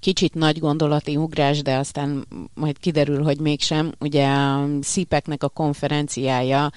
Kicsit 0.00 0.34
nagy 0.34 0.58
gondolati 0.58 1.16
ugrás, 1.16 1.62
de 1.62 1.76
aztán 1.76 2.26
majd 2.54 2.78
kiderül, 2.78 3.22
hogy 3.22 3.40
mégsem. 3.40 3.92
Ugye 3.98 4.26
a 4.28 4.68
szípeknek 4.80 5.42
a 5.42 5.48
konferenciája 5.48 6.70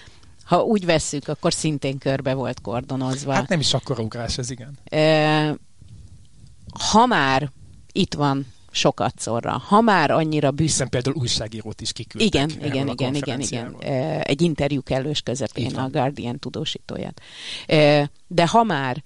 ha 0.44 0.62
úgy 0.62 0.86
vesszük, 0.86 1.28
akkor 1.28 1.54
szintén 1.54 1.98
körbe 1.98 2.34
volt 2.34 2.62
kordonozva. 2.62 3.34
Hát 3.34 3.50
nem 3.50 3.60
is 3.60 3.74
akkor 3.74 4.00
ugrás 4.00 4.38
ez, 4.38 4.50
igen. 4.50 4.78
Ha 6.92 7.06
már 7.06 7.52
itt 7.92 8.14
van 8.14 8.46
sokat 8.76 9.14
szorra. 9.20 9.52
Ha 9.68 9.82
már 9.82 10.12
annyira 10.12 10.52
büszke... 10.52 10.72
Hiszen 10.72 10.90
például 10.90 11.16
újságírót 11.16 11.82
is 11.82 11.92
kiküldtek. 11.92 12.50
Igen, 12.50 12.66
igen, 12.66 12.88
igen, 12.88 13.16
igen, 13.16 13.40
igen. 13.40 13.76
Egy 14.22 14.42
interjú 14.42 14.84
kellős 14.84 15.22
közepén 15.22 15.76
a 15.76 15.90
Guardian 15.90 16.40
tudósítóját. 16.40 17.22
De 18.28 18.48
ha 18.48 18.64
már 18.64 19.04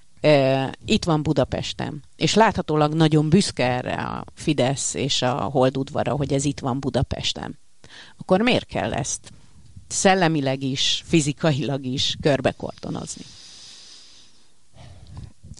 itt 0.86 1.04
van 1.04 1.24
Budapesten, 1.24 2.04
és 2.16 2.34
láthatólag 2.34 2.94
nagyon 2.94 3.30
büszke 3.30 3.66
erre 3.66 3.94
a 3.94 4.26
Fidesz 4.34 4.94
és 4.94 5.22
a 5.22 5.34
Holdudvara, 5.34 6.12
hogy 6.12 6.34
ez 6.34 6.46
itt 6.46 6.60
van 6.60 6.80
Budapesten. 6.80 7.60
akkor 8.18 8.42
miért 8.42 8.66
kell 8.66 8.94
ezt 8.94 9.32
szellemileg 9.88 10.64
is, 10.64 11.04
fizikailag 11.06 11.86
is 11.86 12.16
körbekortonozni? 12.22 13.24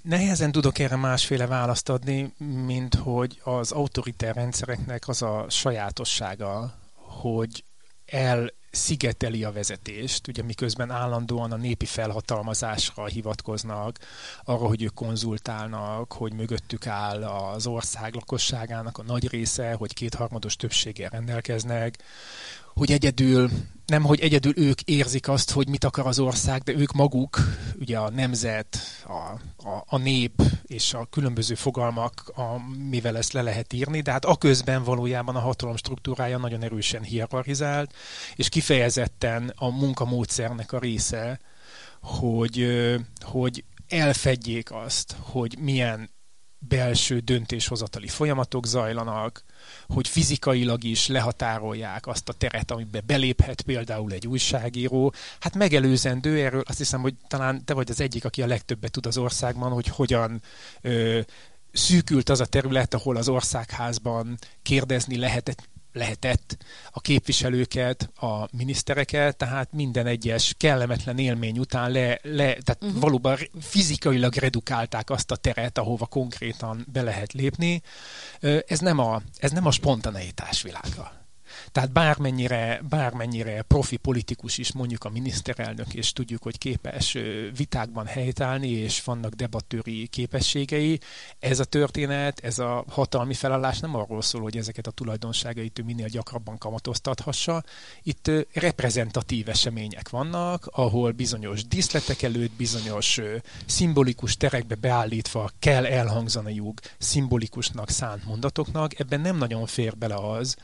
Nehezen 0.04 0.52
tudok 0.52 0.80
erre 0.80 0.96
másféle 0.96 1.48
választ 1.48 1.90
adni, 1.90 2.34
mint 2.66 2.96
hogy 2.96 3.40
az 3.44 3.72
autoritár 3.72 4.36
rendszereknek 4.36 5.08
az 5.08 5.22
a 5.22 5.46
sajátossága, 5.50 6.74
hogy 6.94 7.64
el 8.06 8.54
szigeteli 8.72 9.44
a 9.44 9.52
vezetést, 9.52 10.28
ugye 10.28 10.44
miközben 10.44 10.92
állandóan 10.92 11.52
a 11.52 11.56
népi 11.56 11.86
felhatalmazásra 11.86 13.06
hivatkoznak, 13.06 14.00
arra, 14.44 14.68
hogy 14.68 14.84
ők 14.84 14.94
konzultálnak, 14.94 16.14
hogy 16.14 16.34
mögöttük 16.34 16.88
áll 16.88 17.24
az 17.24 17.68
ország 17.68 18.14
lakosságának 18.14 18.98
a 18.98 19.04
nagy 19.04 19.30
része, 19.30 19.74
hogy 19.74 19.94
kétharmados 19.94 20.56
többséggel 20.56 21.10
rendelkeznek, 21.10 22.04
hogy 22.74 22.92
egyedül, 22.92 23.50
nem 23.90 24.04
hogy 24.04 24.20
egyedül 24.20 24.54
ők 24.56 24.82
érzik 24.82 25.28
azt, 25.28 25.52
hogy 25.52 25.70
mit 25.70 25.84
akar 25.84 26.08
az 26.08 26.20
ország, 26.20 26.62
de 26.62 26.74
ők 26.74 26.92
maguk, 26.92 27.40
ugye 27.80 27.98
a 27.98 28.10
nemzet, 28.10 28.78
a, 29.08 29.40
a, 29.68 29.84
a 29.86 29.98
nép 29.98 30.42
és 30.66 30.94
a 30.94 31.08
különböző 31.10 31.56
fogalmak, 31.56 32.34
mivel 32.90 33.18
ezt 33.18 33.34
le 33.34 33.42
lehet 33.42 33.74
írni, 33.74 34.02
de 34.02 34.12
hát 34.12 34.26
a 34.26 34.36
közben 34.36 34.84
valójában 34.84 35.36
a 35.36 35.40
hatalom 35.40 35.76
struktúrája 35.76 36.38
nagyon 36.38 36.64
erősen 36.64 37.04
hierarchizált, 37.04 37.94
és 38.36 38.50
kifejezetten 38.50 39.54
a 39.56 39.70
munkamódszernek 39.70 40.72
a 40.72 40.80
része, 40.80 41.40
hogy, 42.02 42.68
hogy 43.20 43.64
elfedjék 43.88 44.72
azt, 44.72 45.16
hogy 45.20 45.56
milyen 45.60 46.10
belső 46.60 47.20
döntéshozatali 47.20 48.08
folyamatok 48.08 48.66
zajlanak, 48.66 49.44
hogy 49.88 50.08
fizikailag 50.08 50.84
is 50.84 51.08
lehatárolják 51.08 52.08
azt 52.08 52.30
a 52.30 52.34
teret, 52.34 52.72
amiben 52.72 53.04
beléphet 53.06 53.62
például 53.62 54.12
egy 54.12 54.28
újságíró. 54.28 55.14
Hát 55.40 55.56
megelőzendő 55.56 56.44
erről, 56.44 56.64
azt 56.68 56.78
hiszem, 56.78 57.02
hogy 57.02 57.14
talán 57.28 57.66
te 57.66 57.74
vagy 57.74 57.90
az 57.90 58.02
egyik, 58.02 58.26
aki 58.26 58.42
a 58.42 58.48
legtöbbet 58.48 58.92
tud 58.92 59.06
az 59.06 59.18
országban, 59.18 59.72
hogy 59.72 59.88
hogyan 59.88 60.42
ö, 60.82 61.20
szűkült 61.72 62.30
az 62.30 62.40
a 62.40 62.46
terület, 62.46 62.94
ahol 62.94 63.16
az 63.16 63.30
országházban 63.30 64.38
kérdezni 64.62 65.18
lehetett 65.18 65.70
lehetett 65.94 66.58
a 66.92 67.02
képviselőket, 67.02 68.10
a 68.16 68.48
minisztereket, 68.58 69.38
tehát 69.38 69.72
minden 69.72 70.06
egyes 70.06 70.54
kellemetlen 70.58 71.18
élmény 71.18 71.60
után 71.60 71.92
le, 71.92 72.20
le 72.22 72.54
tehát 72.54 72.78
uh-huh. 72.82 73.00
valóban 73.00 73.38
fizikailag 73.60 74.36
redukálták 74.36 75.10
azt 75.10 75.32
a 75.32 75.36
teret, 75.36 75.78
ahova 75.78 76.06
konkrétan 76.06 76.86
be 76.92 77.02
lehet 77.02 77.34
lépni. 77.34 77.82
Ez 78.68 78.80
nem 78.80 79.00
a, 79.00 79.22
ez 79.38 79.52
nem 79.52 79.66
a 79.66 79.72
spontaneitás 79.72 80.62
világa. 80.62 81.19
Tehát 81.72 81.92
bármennyire, 81.92 82.82
bármennyire 82.90 83.62
profi 83.62 83.98
politikus 83.98 84.58
is 84.58 84.72
mondjuk 84.72 85.04
a 85.04 85.10
miniszterelnök, 85.10 85.94
és 85.94 86.14
tudjuk, 86.14 86.44
hogy 86.44 86.58
képes 86.58 87.18
vitákban 87.56 88.06
helytállni, 88.06 88.70
és 88.70 89.04
vannak 89.04 89.34
debattőri 89.34 90.08
képességei, 90.08 91.00
ez 91.40 91.60
a 91.60 91.64
történet, 91.64 92.40
ez 92.40 92.60
a 92.60 92.84
hatalmi 92.90 93.34
felállás 93.34 93.80
nem 93.80 93.96
arról 93.96 94.22
szól, 94.22 94.42
hogy 94.42 94.58
ezeket 94.58 94.88
a 94.88 94.92
tulajdonságait 94.92 95.80
ő 95.80 95.84
minél 95.84 96.08
gyakrabban 96.08 96.58
kamatoztathassa. 96.58 97.64
Itt 98.04 98.32
reprezentatív 98.54 99.50
események 99.50 100.10
vannak, 100.10 100.66
ahol 100.72 101.12
bizonyos 101.12 101.68
díszletek 101.68 102.22
előtt, 102.22 102.52
bizonyos 102.52 103.20
szimbolikus 103.66 104.38
terekbe 104.38 104.76
beállítva 104.76 105.50
kell 105.60 105.86
elhangzaniuk 105.86 106.80
szimbolikusnak 106.98 107.90
szánt 107.90 108.26
mondatoknak. 108.26 109.00
Ebben 109.00 109.22
nem 109.22 109.38
nagyon 109.38 109.66
fér 109.66 109.98
bele 109.98 110.16
az, 110.16 110.56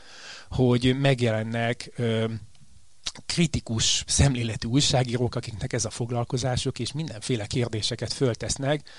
hogy 0.55 0.95
megjelennek 0.99 1.91
ö, 1.95 2.25
kritikus 3.25 4.03
szemléletű 4.07 4.67
újságírók, 4.67 5.35
akiknek 5.35 5.73
ez 5.73 5.85
a 5.85 5.89
foglalkozásuk, 5.89 6.79
és 6.79 6.91
mindenféle 6.91 7.45
kérdéseket 7.45 8.13
föltesznek, 8.13 8.89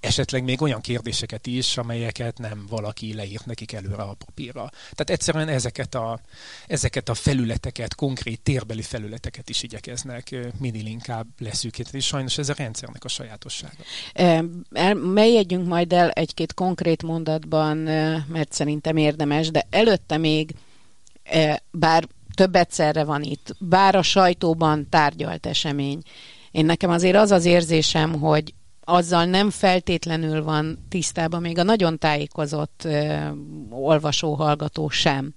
esetleg 0.00 0.44
még 0.44 0.62
olyan 0.62 0.80
kérdéseket 0.80 1.46
is, 1.46 1.76
amelyeket 1.76 2.38
nem 2.38 2.66
valaki 2.68 3.14
leírt 3.14 3.46
nekik 3.46 3.72
előre 3.72 4.02
a 4.02 4.16
papírra. 4.26 4.70
Tehát 4.80 5.10
egyszerűen 5.10 5.48
ezeket 5.48 5.94
a, 5.94 6.20
ezeket 6.66 7.08
a 7.08 7.14
felületeket, 7.14 7.94
konkrét 7.94 8.40
térbeli 8.40 8.82
felületeket 8.82 9.48
is 9.48 9.62
igyekeznek 9.62 10.36
minél 10.58 10.86
inkább 10.86 11.26
leszűkíteni. 11.38 12.00
Sajnos 12.00 12.38
ez 12.38 12.48
a 12.48 12.54
rendszernek 12.56 13.04
a 13.04 13.08
sajátossága. 13.08 13.82
Megjegyünk 14.94 15.66
majd 15.66 15.92
el 15.92 16.10
egy-két 16.10 16.54
konkrét 16.54 17.02
mondatban, 17.02 17.76
mert 18.26 18.52
szerintem 18.52 18.96
érdemes, 18.96 19.50
de 19.50 19.66
előtte 19.70 20.16
még 20.16 20.54
bár 21.70 22.04
több 22.34 22.54
egyszerre 22.54 23.04
van 23.04 23.22
itt, 23.22 23.56
bár 23.58 23.94
a 23.94 24.02
sajtóban 24.02 24.86
tárgyalt 24.88 25.46
esemény. 25.46 26.02
Én 26.50 26.64
nekem 26.64 26.90
azért 26.90 27.16
az 27.16 27.30
az 27.30 27.44
érzésem, 27.44 28.12
hogy 28.20 28.54
azzal 28.84 29.24
nem 29.24 29.50
feltétlenül 29.50 30.42
van 30.42 30.86
tisztában 30.88 31.40
még 31.40 31.58
a 31.58 31.62
nagyon 31.62 31.98
tájékozott 31.98 32.82
ö, 32.84 33.16
olvasó-hallgató 33.70 34.88
sem, 34.88 35.34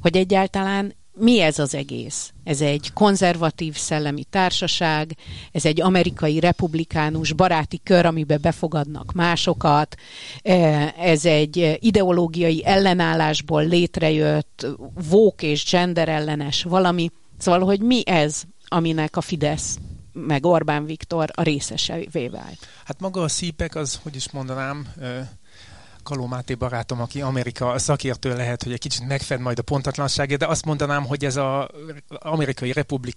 hogy 0.00 0.16
egyáltalán 0.16 0.94
mi 1.18 1.40
ez 1.40 1.58
az 1.58 1.74
egész? 1.74 2.32
Ez 2.44 2.60
egy 2.60 2.92
konzervatív 2.92 3.76
szellemi 3.76 4.24
társaság, 4.24 5.16
ez 5.52 5.64
egy 5.64 5.80
amerikai 5.80 6.40
republikánus 6.40 7.32
baráti 7.32 7.80
kör, 7.82 8.06
amiben 8.06 8.38
befogadnak 8.40 9.12
másokat, 9.12 9.96
e, 10.42 10.54
ez 10.98 11.24
egy 11.24 11.78
ideológiai 11.80 12.64
ellenállásból 12.64 13.66
létrejött 13.66 14.66
vók 15.08 15.42
és 15.42 15.70
gender 15.70 16.08
ellenes 16.08 16.62
valami. 16.62 17.10
Szóval, 17.38 17.60
hogy 17.60 17.80
mi 17.80 18.02
ez, 18.06 18.42
aminek 18.68 19.16
a 19.16 19.20
Fidesz 19.20 19.78
meg 20.12 20.46
Orbán 20.46 20.84
Viktor 20.84 21.30
a 21.34 21.42
részesevé 21.42 22.28
vált? 22.28 22.58
Hát 22.84 23.00
maga 23.00 23.22
a 23.22 23.28
szípek, 23.28 23.74
az, 23.74 24.00
hogy 24.02 24.16
is 24.16 24.30
mondanám, 24.30 24.86
Kaló 26.06 26.26
Máté 26.26 26.54
barátom, 26.54 27.00
aki 27.00 27.20
Amerika 27.20 27.78
szakértő 27.78 28.36
lehet, 28.36 28.62
hogy 28.62 28.72
egy 28.72 28.78
kicsit 28.78 29.06
megfed 29.06 29.40
majd 29.40 29.58
a 29.58 29.62
pontatlanságért, 29.62 30.40
de 30.40 30.46
azt 30.46 30.64
mondanám, 30.64 31.04
hogy 31.04 31.24
ez 31.24 31.36
az 31.36 31.66
amerikai 32.08 32.72
republik, 32.72 33.16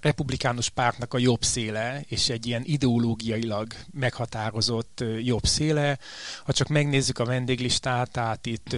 republikánus 0.00 0.68
pártnak 0.68 1.14
a 1.14 1.18
jobb 1.18 1.42
széle, 1.42 2.04
és 2.08 2.28
egy 2.28 2.46
ilyen 2.46 2.62
ideológiailag 2.64 3.66
meghatározott 3.92 5.04
jobb 5.22 5.44
széle. 5.44 5.98
Ha 6.44 6.52
csak 6.52 6.68
megnézzük 6.68 7.18
a 7.18 7.24
vendéglistát, 7.24 8.10
tehát 8.10 8.46
itt 8.46 8.76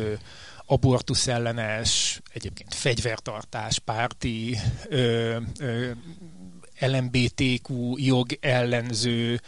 abortusz 0.66 1.26
ellenes, 1.26 2.20
egyébként 2.32 2.74
fegyvertartás 2.74 3.78
párti, 3.78 4.58
ö, 4.88 5.36
ö, 5.58 5.90
LMBTQ 6.80 7.98
jog 7.98 8.38
ellenző, 8.40 9.40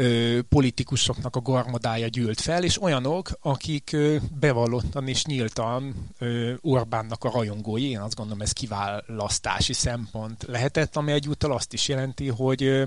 ö, 0.00 0.40
politikusoknak 0.48 1.36
a 1.36 1.40
garmadája 1.40 2.06
gyűlt 2.06 2.40
fel, 2.40 2.64
és 2.64 2.82
olyanok, 2.82 3.30
akik 3.40 3.92
ö, 3.92 4.16
bevallottan 4.40 5.08
és 5.08 5.24
nyíltan 5.24 5.94
ö, 6.18 6.52
Orbánnak 6.60 7.24
a 7.24 7.30
rajongói, 7.30 7.90
én 7.90 8.00
azt 8.00 8.14
gondolom 8.14 8.40
ez 8.40 8.52
kiválasztási 8.52 9.72
szempont 9.72 10.44
lehetett, 10.48 10.96
ami 10.96 11.12
egyúttal 11.12 11.52
azt 11.52 11.72
is 11.72 11.88
jelenti, 11.88 12.28
hogy 12.28 12.62
ö, 12.62 12.84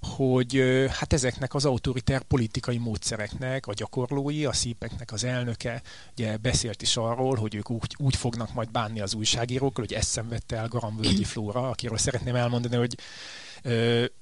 hogy 0.00 0.62
hát 0.90 1.12
ezeknek 1.12 1.54
az 1.54 1.64
autoritár 1.64 2.22
politikai 2.22 2.78
módszereknek 2.78 3.66
a 3.66 3.72
gyakorlói, 3.72 4.44
a 4.44 4.52
szípeknek 4.52 5.12
az 5.12 5.24
elnöke 5.24 5.82
ugye 6.12 6.36
beszélt 6.36 6.82
is 6.82 6.96
arról, 6.96 7.36
hogy 7.36 7.54
ők 7.54 7.70
úgy, 7.70 7.94
úgy 7.98 8.16
fognak 8.16 8.54
majd 8.54 8.70
bánni 8.70 9.00
az 9.00 9.14
újságírókkal, 9.14 9.84
hogy 9.84 9.96
ezt 9.96 10.08
szenvedte 10.08 10.56
el 10.56 10.68
Garam 10.68 11.02
Flóra, 11.02 11.68
akiről 11.68 11.98
szeretném 11.98 12.34
elmondani, 12.34 12.76
hogy 12.76 12.96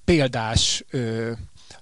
példás 0.04 0.84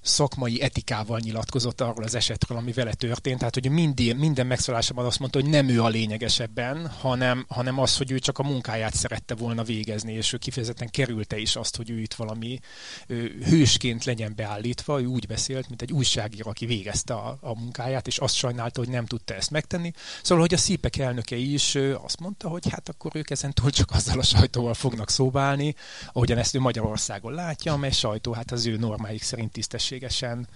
szakmai 0.02 0.62
etikával 0.62 1.18
nyilatkozott 1.18 1.80
arról 1.80 2.04
az 2.04 2.14
esetről, 2.14 2.58
ami 2.58 2.72
vele 2.72 2.94
történt. 2.94 3.38
Tehát, 3.38 3.54
hogy 3.54 3.70
minden, 3.70 4.16
minden 4.16 4.46
megszólásában 4.46 5.04
azt 5.04 5.18
mondta, 5.18 5.40
hogy 5.40 5.50
nem 5.50 5.68
ő 5.68 5.82
a 5.82 5.88
lényegesebben, 5.88 6.88
hanem, 6.88 7.44
hanem 7.48 7.78
az, 7.78 7.96
hogy 7.96 8.10
ő 8.10 8.18
csak 8.18 8.38
a 8.38 8.42
munkáját 8.42 8.94
szerette 8.94 9.34
volna 9.34 9.62
végezni, 9.62 10.12
és 10.12 10.32
ő 10.32 10.36
kifejezetten 10.36 10.90
kerülte 10.90 11.38
is 11.38 11.56
azt, 11.56 11.76
hogy 11.76 11.90
ő 11.90 12.00
itt 12.00 12.14
valami 12.14 12.58
ő, 13.06 13.42
hősként 13.44 14.04
legyen 14.04 14.32
beállítva. 14.36 15.00
Ő 15.00 15.04
úgy 15.04 15.26
beszélt, 15.26 15.68
mint 15.68 15.82
egy 15.82 15.92
újságíró, 15.92 16.50
aki 16.50 16.66
végezte 16.66 17.14
a, 17.14 17.38
a 17.40 17.58
munkáját, 17.58 18.06
és 18.06 18.18
azt 18.18 18.34
sajnálta, 18.34 18.80
hogy 18.80 18.88
nem 18.88 19.06
tudta 19.06 19.34
ezt 19.34 19.50
megtenni. 19.50 19.92
Szóval, 20.22 20.44
hogy 20.44 20.54
a 20.54 20.58
szípek 20.58 20.96
elnöke 20.96 21.36
is 21.36 21.74
azt 22.02 22.20
mondta, 22.20 22.48
hogy 22.48 22.70
hát 22.70 22.88
akkor 22.88 23.10
ők 23.14 23.30
ezen 23.30 23.52
túl 23.52 23.70
csak 23.70 23.90
azzal 23.90 24.18
a 24.18 24.22
sajtóval 24.22 24.74
fognak 24.74 25.10
szóbálni, 25.10 25.74
ahogyan 26.12 26.38
ezt 26.38 26.54
ő 26.54 26.60
Magyarországon 26.60 27.32
látja, 27.52 27.72
amely 27.72 27.90
sajtó 27.90 28.32
hát 28.32 28.50
az 28.50 28.66
ő 28.66 28.76
normáik 28.76 29.22
szerint 29.22 29.52
tisztességes 29.52 29.90
tisztességesen 29.92 30.48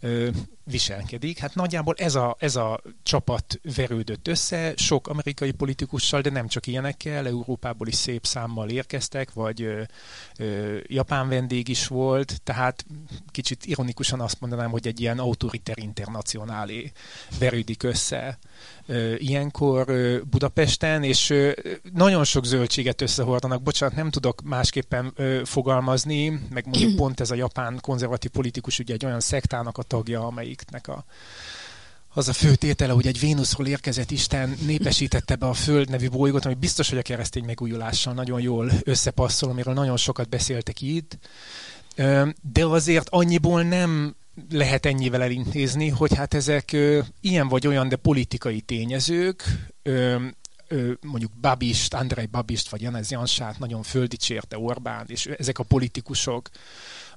ö, 0.00 0.28
viselkedik. 0.64 1.38
Hát 1.38 1.54
nagyjából 1.54 1.94
ez 1.96 2.14
a, 2.14 2.36
ez 2.38 2.56
a 2.56 2.80
csapat 3.02 3.60
verődött 3.76 4.28
össze, 4.28 4.72
sok 4.76 5.08
amerikai 5.08 5.50
politikussal, 5.50 6.20
de 6.20 6.30
nem 6.30 6.48
csak 6.48 6.66
ilyenekkel, 6.66 7.26
Európából 7.26 7.88
is 7.88 7.94
szép 7.94 8.26
számmal 8.26 8.68
érkeztek, 8.68 9.32
vagy 9.32 9.62
ö, 9.62 9.82
ö, 10.38 10.76
japán 10.86 11.28
vendég 11.28 11.68
is 11.68 11.86
volt, 11.86 12.40
tehát 12.42 12.62
hát 12.64 12.86
kicsit 13.30 13.66
ironikusan 13.66 14.20
azt 14.20 14.40
mondanám, 14.40 14.70
hogy 14.70 14.86
egy 14.86 15.00
ilyen 15.00 15.18
autoriter 15.18 15.78
internacionálé 15.78 16.92
verődik 17.38 17.82
össze 17.82 18.38
ilyenkor 19.18 19.86
Budapesten, 20.30 21.02
és 21.02 21.34
nagyon 21.92 22.24
sok 22.24 22.44
zöldséget 22.44 23.00
összehordanak. 23.00 23.62
Bocsánat, 23.62 23.96
nem 23.96 24.10
tudok 24.10 24.42
másképpen 24.42 25.14
fogalmazni, 25.44 26.40
meg 26.50 26.66
mondjuk 26.66 26.96
pont 27.00 27.20
ez 27.20 27.30
a 27.30 27.34
japán 27.34 27.78
konzervatív 27.80 28.30
politikus 28.30 28.78
ugye 28.78 28.94
egy 28.94 29.04
olyan 29.04 29.20
szektának 29.20 29.78
a 29.78 29.82
tagja, 29.82 30.26
amelyiknek 30.26 30.88
a 30.88 31.04
az 32.16 32.28
a 32.28 32.32
fő 32.32 32.54
tétele, 32.54 32.92
hogy 32.92 33.06
egy 33.06 33.20
Vénuszról 33.20 33.66
érkezett 33.66 34.10
Isten 34.10 34.56
népesítette 34.66 35.36
be 35.36 35.46
a 35.46 35.52
Föld 35.52 35.90
nevű 35.90 36.08
bolygót, 36.08 36.44
ami 36.44 36.54
biztos, 36.54 36.88
hogy 36.88 36.98
a 36.98 37.02
keresztény 37.02 37.44
megújulással 37.44 38.12
nagyon 38.14 38.40
jól 38.40 38.70
összepasszol, 38.84 39.50
amiről 39.50 39.74
nagyon 39.74 39.96
sokat 39.96 40.28
beszéltek 40.28 40.80
itt. 40.80 41.18
De 42.52 42.64
azért 42.64 43.08
annyiból 43.08 43.62
nem 43.62 44.14
lehet 44.50 44.86
ennyivel 44.86 45.22
elintézni, 45.22 45.88
hogy 45.88 46.14
hát 46.14 46.34
ezek 46.34 46.76
ilyen 47.20 47.48
vagy 47.48 47.66
olyan, 47.66 47.88
de 47.88 47.96
politikai 47.96 48.60
tényezők, 48.60 49.44
mondjuk 51.00 51.32
Babist, 51.40 51.94
Andrei 51.94 52.26
Babist 52.26 52.68
vagy 52.68 52.82
Janez 52.82 53.10
Jansát 53.10 53.58
nagyon 53.58 53.82
földicsérte 53.82 54.58
Orbán, 54.58 55.04
és 55.08 55.26
ezek 55.26 55.58
a 55.58 55.62
politikusok 55.62 56.50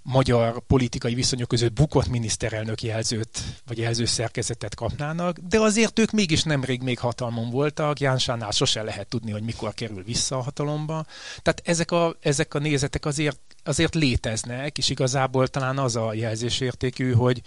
magyar 0.10 0.62
politikai 0.68 1.14
viszonyok 1.14 1.48
között 1.48 1.74
bukott 1.74 2.08
miniszterelnök 2.08 2.82
jelzőt, 2.82 3.44
vagy 3.66 3.78
jelzőszerkezetet 3.78 4.76
kapnának, 4.76 5.38
de 5.38 5.60
azért 5.60 6.00
ők 6.00 6.12
mégis 6.12 6.44
nemrég 6.44 6.82
még 6.82 7.00
hatalmon 7.00 7.50
voltak, 7.50 8.00
Jánsánál 8.00 8.52
sose 8.52 8.84
lehet 8.84 9.08
tudni, 9.08 9.32
hogy 9.32 9.44
mikor 9.44 9.74
kerül 9.74 10.04
vissza 10.04 10.38
a 10.38 10.42
hatalomba. 10.42 11.06
Tehát 11.42 11.62
ezek 11.64 11.92
a, 11.92 12.16
ezek 12.20 12.54
a 12.54 12.60
nézetek 12.60 13.06
azért, 13.06 13.40
azért 13.64 13.96
léteznek, 13.96 14.78
és 14.78 14.90
igazából 14.90 15.48
talán 15.48 15.78
az 15.78 15.96
a 15.96 16.14
jelzésértékű, 16.14 17.14
hogy 17.14 17.42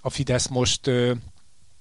a 0.00 0.10
Fidesz 0.10 0.48
most 0.48 0.90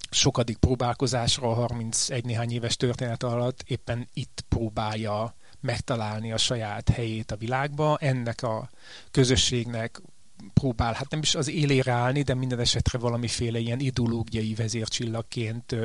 sokadik 0.10 0.58
próbálkozásra 0.58 1.50
a 1.50 1.54
31 1.54 2.26
néhány 2.26 2.52
éves 2.52 2.78
történet 2.78 3.24
alatt 3.24 3.64
éppen 3.68 4.08
itt 4.14 4.44
próbálja 4.50 5.36
megtalálni 5.62 6.32
a 6.32 6.38
saját 6.38 6.90
helyét 6.90 7.32
a 7.32 7.38
világba. 7.38 7.98
Ennek 8.02 8.44
a 8.44 8.70
közösségnek 9.12 10.02
próbál, 10.54 10.94
hát 10.94 11.10
nem 11.10 11.20
is 11.20 11.36
az 11.36 11.50
élére 11.50 11.92
állni, 11.92 12.22
de 12.22 12.34
minden 12.34 12.60
esetre 12.60 12.98
valamiféle 12.98 13.60
ilyen 13.60 13.80
ideológiai 13.80 14.54
vezércsillagként 14.54 15.76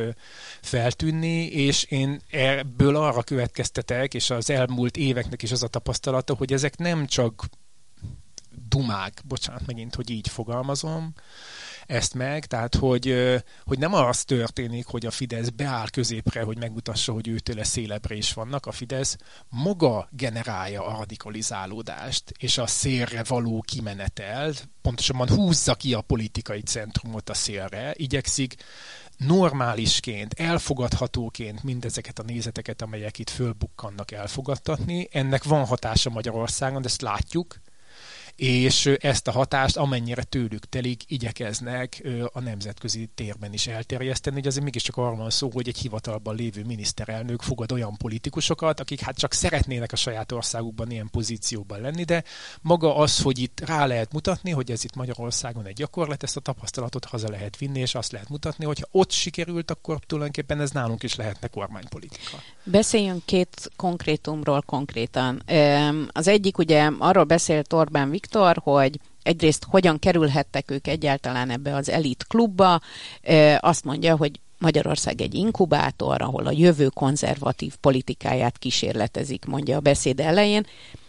feltűnni, 0.61 1.47
és 1.47 1.85
én 1.85 2.21
ebből 2.31 2.97
arra 2.97 3.23
következtetek, 3.23 4.15
és 4.15 4.31
az 4.31 4.51
elmúlt 4.51 4.97
éveknek 4.97 5.43
is 5.43 5.53
az 5.53 5.63
a 5.63 5.69
tapasztalata, 5.69 6.35
hogy 6.35 6.53
ezek 6.53 6.77
nem 6.77 7.07
csak 7.07 7.45
dumák, 8.69 9.23
bocsánat 9.25 9.67
megint, 9.67 9.95
hogy 9.95 10.11
így 10.11 10.29
fogalmazom, 10.29 11.15
ezt 11.87 12.15
meg, 12.15 12.47
tehát 12.47 12.75
hogy, 12.75 13.15
hogy 13.65 13.79
nem 13.79 13.95
az 13.95 14.25
történik, 14.25 14.87
hogy 14.87 15.07
a 15.07 15.11
Fidesz 15.11 15.49
beáll 15.49 15.89
középre, 15.91 16.43
hogy 16.43 16.59
megmutassa, 16.59 17.13
hogy 17.13 17.29
őtőle 17.29 17.65
szélebre 17.65 18.15
is 18.15 18.33
vannak, 18.33 18.67
a 18.67 18.73
Fidesz 18.73 19.17
maga 19.49 20.09
generálja 20.11 20.87
a 20.87 20.97
radikalizálódást, 20.97 22.33
és 22.39 22.59
a 22.59 22.67
szélre 22.67 23.25
való 23.29 23.65
kimenetelt, 23.67 24.69
pontosabban 24.83 25.29
húzza 25.29 25.75
ki 25.75 25.95
a 25.95 26.01
politikai 26.01 26.61
centrumot 26.61 27.31
a 27.31 27.35
szélre, 27.35 27.95
igyekszik 27.97 28.55
normálisként, 29.17 30.33
elfogadhatóként 30.33 31.63
mindezeket 31.63 32.19
a 32.19 32.23
nézeteket, 32.23 32.83
amelyek 32.83 33.19
itt 33.19 33.31
fölbukkannak 33.31 34.11
elfogadtatni. 34.11 35.09
Ennek 35.13 35.45
van 35.45 35.65
hatása 35.65 36.11
Magyarországon, 36.11 36.83
de 36.83 36.89
ezt 36.89 37.03
látjuk, 37.03 37.61
és 38.37 38.87
ezt 38.87 39.29
a 39.29 39.31
hatást 39.31 39.77
amennyire 39.77 40.23
tőlük 40.23 40.69
telik, 40.69 41.03
igyekeznek 41.07 42.03
a 42.33 42.41
nemzetközi 42.41 43.11
térben 43.15 43.53
is 43.53 43.67
elterjeszteni, 43.67 44.37
hogy 44.37 44.47
azért 44.47 44.65
mégiscsak 44.65 44.97
arról 44.97 45.17
van 45.17 45.31
szó, 45.31 45.51
hogy 45.53 45.69
egy 45.69 45.79
hivatalban 45.79 46.35
lévő 46.35 46.65
miniszterelnök 46.65 47.43
fogad 47.43 47.73
olyan 47.73 47.97
politikusokat, 47.97 48.81
akik 48.81 49.01
hát 49.01 49.17
csak 49.17 49.33
szeretnének 49.33 49.93
a 49.93 49.97
saját 49.97 50.33
országukban 50.33 50.91
ilyen 50.91 51.09
pozícióban 51.11 51.81
lenni, 51.81 52.05
de 52.05 52.25
maga 52.61 52.97
az, 52.97 53.21
hogy 53.21 53.39
itt 53.39 53.61
rá 53.67 53.87
lehet 53.87 54.13
mutatni, 54.13 54.51
hogy 54.51 54.71
ez 54.71 54.85
itt 54.85 54.95
Magyarországon 54.95 55.67
egy 55.67 55.75
gyakorlat, 55.75 56.23
ezt 56.23 56.37
a 56.37 56.41
tapasztalatot 56.41 57.05
haza 57.05 57.31
lehet 57.31 57.57
vinni, 57.57 57.81
és 57.81 57.95
azt 57.95 58.13
lehet 58.13 58.29
mutatni, 58.29 58.65
hogy 58.65 58.79
ha 58.79 58.89
ott 58.91 59.11
sikerült, 59.11 59.71
akkor 59.71 59.99
tulajdonképpen 60.07 60.61
ez 60.61 60.71
nálunk 60.71 61.03
is 61.03 61.15
lehetne 61.15 61.49
kormánypolitika. 61.49 62.43
Beszéljünk 62.65 63.25
két 63.25 63.71
konkrétumról 63.77 64.63
konkrétan. 64.67 65.43
Az 66.09 66.29
egyik 66.29 66.59
ugye 66.59 66.91
arról 66.99 67.25
beszélt 67.25 67.73
Orbán 67.73 68.11
Viktor, 68.11 68.23
hogy 68.63 69.01
egyrészt 69.23 69.67
hogyan 69.69 69.99
kerülhettek 69.99 70.71
ők 70.71 70.87
egyáltalán 70.87 71.51
ebbe 71.51 71.75
az 71.75 71.89
elit 71.89 72.25
klubba. 72.29 72.81
Azt 73.59 73.85
mondja, 73.85 74.17
hogy 74.17 74.41
Magyarország 74.59 75.21
egy 75.21 75.35
inkubátor, 75.35 76.23
ahol 76.23 76.47
a 76.47 76.53
jövő 76.53 76.89
konzervatív 76.89 77.75
politikáját 77.77 78.59
kísérletezik, 78.59 79.45
mondja 79.45 79.77
a 79.77 79.81
beszéd 79.81 80.21
elején, 80.21 80.67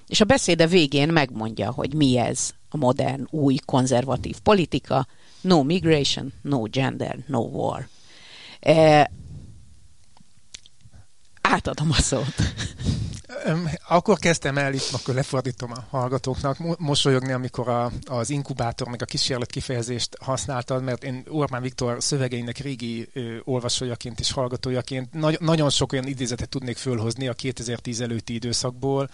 és 0.08 0.22
a 0.22 0.26
beszéde 0.26 0.68
végén 0.68 1.10
megmondja, 1.10 1.72
hogy 1.72 1.94
mi 1.94 2.18
ez 2.18 2.50
a 2.70 2.78
modern, 2.78 3.28
új 3.30 3.56
konzervatív 3.66 4.40
politika. 4.40 5.08
No 5.42 5.64
migration, 5.64 6.34
no 6.42 6.64
gender, 6.64 7.18
no 7.28 7.40
war. 7.40 7.88
átadom 11.42 11.92
a 11.92 12.02
szót. 12.02 12.36
Akkor 13.88 14.18
kezdtem 14.18 14.58
el, 14.58 14.74
itt 14.74 14.90
akkor 14.92 15.14
lefordítom 15.14 15.72
a 15.72 15.86
hallgatóknak, 15.90 16.80
mosolyogni, 16.80 17.32
amikor 17.32 17.68
a, 17.70 17.92
az 18.06 18.30
inkubátor, 18.30 18.88
meg 18.88 19.02
a 19.02 19.06
kísérlet 19.06 19.52
kifejezést 19.52 20.18
használtad, 20.22 20.84
mert 20.84 21.04
én 21.04 21.24
Orbán 21.28 21.62
Viktor 21.62 22.04
szövegeinek 22.04 22.58
régi 22.58 23.10
ö, 23.14 23.38
olvasójaként 23.44 24.20
és 24.20 24.32
hallgatójaként 24.32 25.14
nagy, 25.14 25.38
nagyon 25.40 25.70
sok 25.70 25.92
olyan 25.92 26.08
idézetet 26.08 26.50
tudnék 26.50 26.78
fölhozni 26.78 27.28
a 27.28 27.34
2010 27.34 28.02
előtti 28.02 28.34
időszakból, 28.34 29.10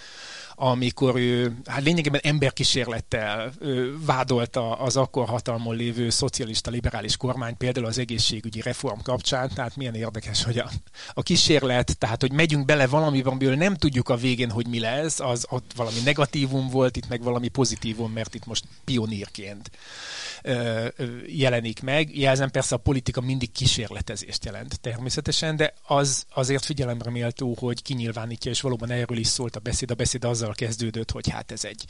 amikor 0.56 1.16
ő 1.16 1.58
hát 1.66 1.84
lényegében 1.84 2.22
emberkísérlettel 2.24 3.52
ő, 3.60 3.98
vádolta 4.06 4.80
az 4.80 4.98
akkor 4.98 5.28
hatalmon 5.28 5.76
lévő 5.76 6.10
szocialista 6.10 6.70
liberális 6.70 7.18
kormány, 7.18 7.58
például 7.58 7.86
az 7.86 7.98
egészségügyi 7.98 8.62
reform 8.62 9.00
kapcsán, 9.00 9.50
tehát 9.54 9.76
milyen 9.76 9.96
érdekes, 9.96 10.44
hogy 10.44 10.58
a, 10.58 10.70
a 11.14 11.24
kísérlet, 11.24 11.98
tehát 11.98 12.22
hogy 12.22 12.32
megyünk 12.32 12.66
bele 12.66 12.88
valamiben, 12.88 13.32
amiből 13.32 13.56
nem 13.56 13.76
tudjuk 13.76 14.01
a 14.10 14.16
végén, 14.16 14.50
hogy 14.50 14.68
mi 14.68 14.80
lesz, 14.80 15.20
az 15.20 15.46
ott 15.50 15.72
valami 15.76 16.00
negatívum 16.04 16.70
volt, 16.70 16.96
itt 16.96 17.08
meg 17.08 17.24
valami 17.24 17.48
pozitívum, 17.48 18.12
mert 18.12 18.36
itt 18.36 18.46
most 18.46 18.64
pionírként 18.84 19.72
ö, 20.44 20.88
jelenik 21.28 21.82
meg. 21.82 22.18
Jelzem 22.18 22.50
persze 22.50 22.76
a 22.76 22.78
politika 22.78 23.22
mindig 23.22 23.52
kísérletezést 23.52 24.46
jelent 24.46 24.80
természetesen, 24.80 25.56
de 25.56 25.74
az 25.88 26.26
azért 26.34 26.66
figyelemre 26.66 27.10
méltó, 27.10 27.56
hogy 27.60 27.82
kinyilvánítja, 27.82 28.52
és 28.52 28.62
valóban 28.62 28.92
erről 28.92 29.18
is 29.18 29.28
szólt 29.28 29.56
a 29.56 29.60
beszéd. 29.60 29.92
A 29.92 29.96
beszéd 29.96 30.24
azzal 30.24 30.54
kezdődött, 30.54 31.12
hogy 31.12 31.30
hát 31.30 31.52
ez 31.52 31.66
egy 31.66 31.86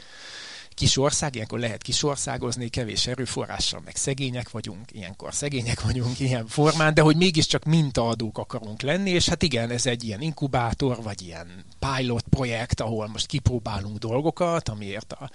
kis 0.73 0.97
ország, 0.97 1.35
ilyenkor 1.35 1.59
lehet 1.59 1.81
kisországozni, 1.81 2.69
kevés 2.69 3.07
erőforrással, 3.07 3.81
meg 3.85 3.95
szegények 3.95 4.49
vagyunk, 4.49 4.91
ilyenkor 4.91 5.33
szegények 5.33 5.81
vagyunk 5.81 6.19
ilyen 6.19 6.47
formán, 6.47 6.93
de 6.93 7.01
hogy 7.01 7.15
mégiscsak 7.15 7.63
mintaadók 7.63 8.37
akarunk 8.37 8.81
lenni, 8.81 9.09
és 9.09 9.29
hát 9.29 9.43
igen, 9.43 9.69
ez 9.69 9.85
egy 9.85 10.03
ilyen 10.03 10.21
inkubátor, 10.21 11.03
vagy 11.03 11.21
ilyen 11.21 11.65
pilot 11.79 12.23
projekt, 12.29 12.81
ahol 12.81 13.07
most 13.07 13.25
kipróbálunk 13.25 13.97
dolgokat, 13.97 14.69
amiért 14.69 15.13
a 15.13 15.29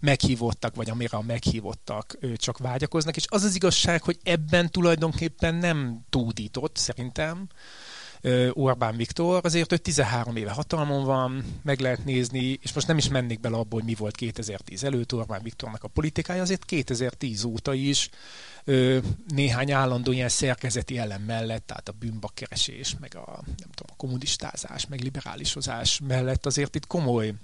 meghívottak, 0.00 0.74
vagy 0.74 0.90
amire 0.90 1.16
a 1.16 1.22
meghívottak 1.22 2.18
csak 2.36 2.58
vágyakoznak, 2.58 3.16
és 3.16 3.24
az 3.28 3.42
az 3.42 3.54
igazság, 3.54 4.02
hogy 4.02 4.18
ebben 4.22 4.70
tulajdonképpen 4.70 5.54
nem 5.54 6.00
túdított, 6.10 6.76
szerintem, 6.76 7.48
Orbán 8.52 8.96
Viktor, 8.96 9.40
azért 9.44 9.72
ő 9.72 9.76
13 9.76 10.36
éve 10.36 10.50
hatalmon 10.50 11.04
van, 11.04 11.44
meg 11.62 11.80
lehet 11.80 12.04
nézni, 12.04 12.58
és 12.62 12.72
most 12.72 12.86
nem 12.86 12.98
is 12.98 13.08
mennék 13.08 13.40
bele 13.40 13.56
abból, 13.56 13.80
hogy 13.80 13.88
mi 13.88 13.94
volt 13.94 14.16
2010 14.16 14.84
előtt. 14.84 15.14
Orbán 15.14 15.42
Viktornak 15.42 15.84
a 15.84 15.88
politikája, 15.88 16.42
azért 16.42 16.64
2010 16.64 17.44
óta 17.44 17.74
is 17.74 18.10
néhány 19.28 19.72
állandó 19.72 20.12
ilyen 20.12 20.28
szerkezeti 20.28 20.98
elem 20.98 21.22
mellett, 21.22 21.66
tehát 21.66 21.88
a 21.88 21.94
bűnbakkeresés, 21.98 22.96
meg 23.00 23.16
a, 23.16 23.40
nem 23.44 23.70
tudom, 23.74 23.92
a 23.92 23.96
kommunistázás, 23.96 24.86
meg 24.86 25.00
liberálisozás 25.00 26.00
mellett 26.06 26.46
azért 26.46 26.74
itt 26.74 26.86
komoly 26.86 27.34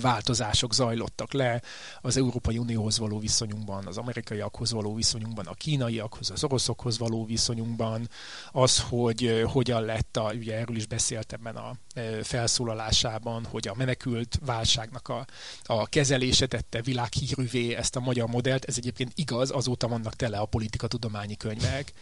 változások 0.00 0.74
zajlottak 0.74 1.32
le 1.32 1.62
az 2.00 2.16
Európai 2.16 2.58
Unióhoz 2.58 2.98
való 2.98 3.18
viszonyunkban, 3.18 3.86
az 3.86 3.96
amerikaiakhoz 3.96 4.72
való 4.72 4.94
viszonyunkban, 4.94 5.46
a 5.46 5.54
kínaiakhoz, 5.54 6.30
az 6.30 6.44
oroszokhoz 6.44 6.98
való 6.98 7.24
viszonyunkban, 7.24 8.08
az, 8.52 8.80
hogy 8.80 9.42
hogyan 9.46 9.82
lett, 9.82 10.16
a, 10.16 10.32
ugye 10.32 10.56
erről 10.56 10.76
is 10.76 10.86
beszéltem 10.86 11.40
a 11.44 11.76
felszólalásában, 12.22 13.44
hogy 13.50 13.68
a 13.68 13.74
menekült 13.74 14.38
válságnak 14.44 15.08
a, 15.08 15.26
a 15.62 15.86
kezelése 15.86 16.46
tette 16.46 16.82
világhírűvé 16.82 17.74
ezt 17.74 17.96
a 17.96 18.00
magyar 18.00 18.28
modellt, 18.28 18.64
ez 18.64 18.74
egyébként 18.76 19.12
igaz, 19.14 19.50
azóta 19.50 19.88
vannak 19.88 20.14
tele 20.14 20.38
a 20.38 20.46
politikatudományi 20.46 21.36
könyvek, 21.36 21.92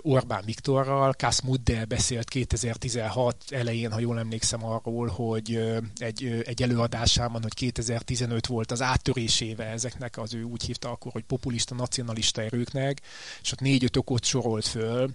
Orbán 0.00 0.42
Viktorral, 0.44 1.14
Kass 1.18 1.40
Mudde 1.40 1.84
beszélt 1.84 2.28
2016 2.28 3.36
elején, 3.48 3.92
ha 3.92 4.00
jól 4.00 4.18
emlékszem 4.18 4.64
arról, 4.64 5.08
hogy 5.08 5.60
egy, 5.96 6.42
egy 6.44 6.62
elő 6.62 6.80
előadásában, 6.84 7.42
hogy 7.42 7.54
2015 7.54 8.46
volt 8.46 8.70
az 8.70 8.82
áttöréséve 8.82 9.64
ezeknek 9.64 10.18
az 10.18 10.34
ő 10.34 10.42
úgy 10.42 10.62
hívta 10.62 10.90
akkor, 10.90 11.12
hogy 11.12 11.22
populista, 11.22 11.74
nacionalista 11.74 12.42
erőknek, 12.42 13.00
és 13.42 13.52
ott 13.52 13.60
négy-öt 13.60 13.96
okot 13.96 14.24
sorolt 14.24 14.66
föl, 14.66 15.10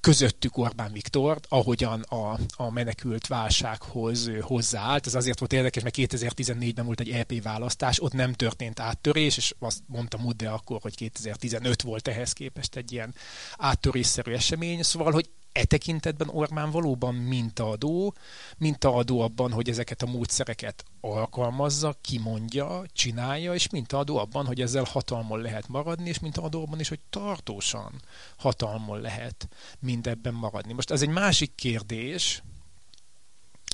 közöttük 0.00 0.56
Orbán 0.56 0.92
Viktort, 0.92 1.46
ahogyan 1.48 2.00
a, 2.00 2.38
a 2.56 2.70
menekült 2.70 3.26
válsághoz 3.26 4.30
hozzáállt. 4.40 5.06
Ez 5.06 5.14
azért 5.14 5.38
volt 5.38 5.52
érdekes, 5.52 5.82
mert 5.82 5.94
2014-ben 5.98 6.84
volt 6.84 7.00
egy 7.00 7.10
EP 7.10 7.42
választás, 7.42 8.02
ott 8.02 8.12
nem 8.12 8.32
történt 8.32 8.80
áttörés, 8.80 9.36
és 9.36 9.54
azt 9.58 9.82
mondta 9.86 10.18
Mudde 10.18 10.48
akkor, 10.48 10.78
hogy 10.80 10.94
2015 10.96 11.82
volt 11.82 12.08
ehhez 12.08 12.32
képest 12.32 12.76
egy 12.76 12.92
ilyen 12.92 13.14
áttörésszerű 13.56 14.32
esemény. 14.32 14.82
Szóval, 14.82 15.12
hogy 15.12 15.30
e 15.54 15.64
tekintetben 15.64 16.28
Orbán 16.28 16.70
valóban 16.70 17.14
mintaadó, 17.14 18.14
mintaadó 18.58 19.20
abban, 19.20 19.52
hogy 19.52 19.68
ezeket 19.68 20.02
a 20.02 20.06
módszereket 20.06 20.84
alkalmazza, 21.00 21.96
kimondja, 22.00 22.82
csinálja, 22.92 23.54
és 23.54 23.68
mintaadó 23.68 24.18
abban, 24.18 24.46
hogy 24.46 24.60
ezzel 24.60 24.84
hatalmon 24.84 25.40
lehet 25.40 25.68
maradni, 25.68 26.08
és 26.08 26.18
mintaadó 26.18 26.62
abban 26.62 26.80
is, 26.80 26.88
hogy 26.88 27.00
tartósan 27.10 28.02
hatalmon 28.36 29.00
lehet 29.00 29.48
mindebben 29.78 30.34
maradni. 30.34 30.72
Most 30.72 30.90
ez 30.90 31.02
egy 31.02 31.08
másik 31.08 31.54
kérdés, 31.54 32.42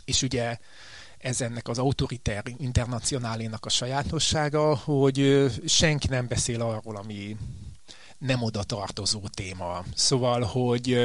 és 0.05 0.23
ugye 0.23 0.59
ez 1.19 1.41
ennek 1.41 1.69
az 1.69 1.79
autoriter 1.79 2.43
internacionálénak 2.57 3.67
a 3.67 3.69
sajátossága, 3.69 4.77
hogy 4.77 5.47
senki 5.67 6.09
nem 6.09 6.29
beszél 6.29 6.61
arról, 6.61 6.97
ami 6.97 7.37
nem 8.19 8.43
oda 8.43 8.63
tartozó 8.63 9.21
téma. 9.35 9.85
Szóval, 9.95 10.43
hogy 10.43 10.99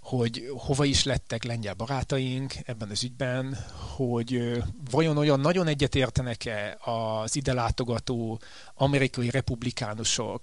hogy 0.00 0.50
hova 0.56 0.84
is 0.84 1.04
lettek 1.04 1.44
lengyel 1.44 1.74
barátaink 1.74 2.54
ebben 2.64 2.90
az 2.90 3.04
ügyben, 3.04 3.56
hogy 3.96 4.62
vajon 4.90 5.16
olyan 5.16 5.40
nagyon 5.40 5.66
egyetértenek-e 5.66 6.78
az 6.80 7.36
ide 7.36 7.52
látogató 7.52 8.40
amerikai 8.74 9.30
republikánusok 9.30 10.42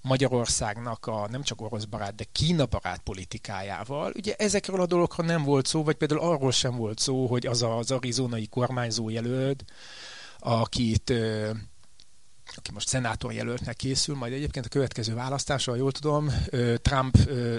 Magyarországnak 0.00 1.06
a 1.06 1.28
nem 1.30 1.42
csak 1.42 1.60
orosz 1.60 1.84
barát, 1.84 2.14
de 2.14 2.24
Kína 2.32 2.66
barát 2.66 3.00
politikájával. 3.00 4.12
Ugye 4.16 4.34
ezekről 4.34 4.80
a 4.80 4.86
dolgokról 4.86 5.26
nem 5.26 5.42
volt 5.42 5.66
szó, 5.66 5.84
vagy 5.84 5.96
például 5.96 6.20
arról 6.20 6.52
sem 6.52 6.76
volt 6.76 6.98
szó, 6.98 7.26
hogy 7.26 7.46
az 7.46 7.62
az 7.62 7.90
arizonai 7.90 8.46
kormányzó 8.46 9.08
jelölt, 9.08 9.64
akit 10.38 11.12
aki 12.56 12.70
most 12.72 12.88
szenátor 12.88 13.32
jelöltnek 13.32 13.76
készül, 13.76 14.14
majd 14.14 14.32
egyébként 14.32 14.66
a 14.66 14.68
következő 14.68 15.14
választásra, 15.14 15.74
jól 15.74 15.92
tudom, 15.92 16.30
Trump 16.82 17.16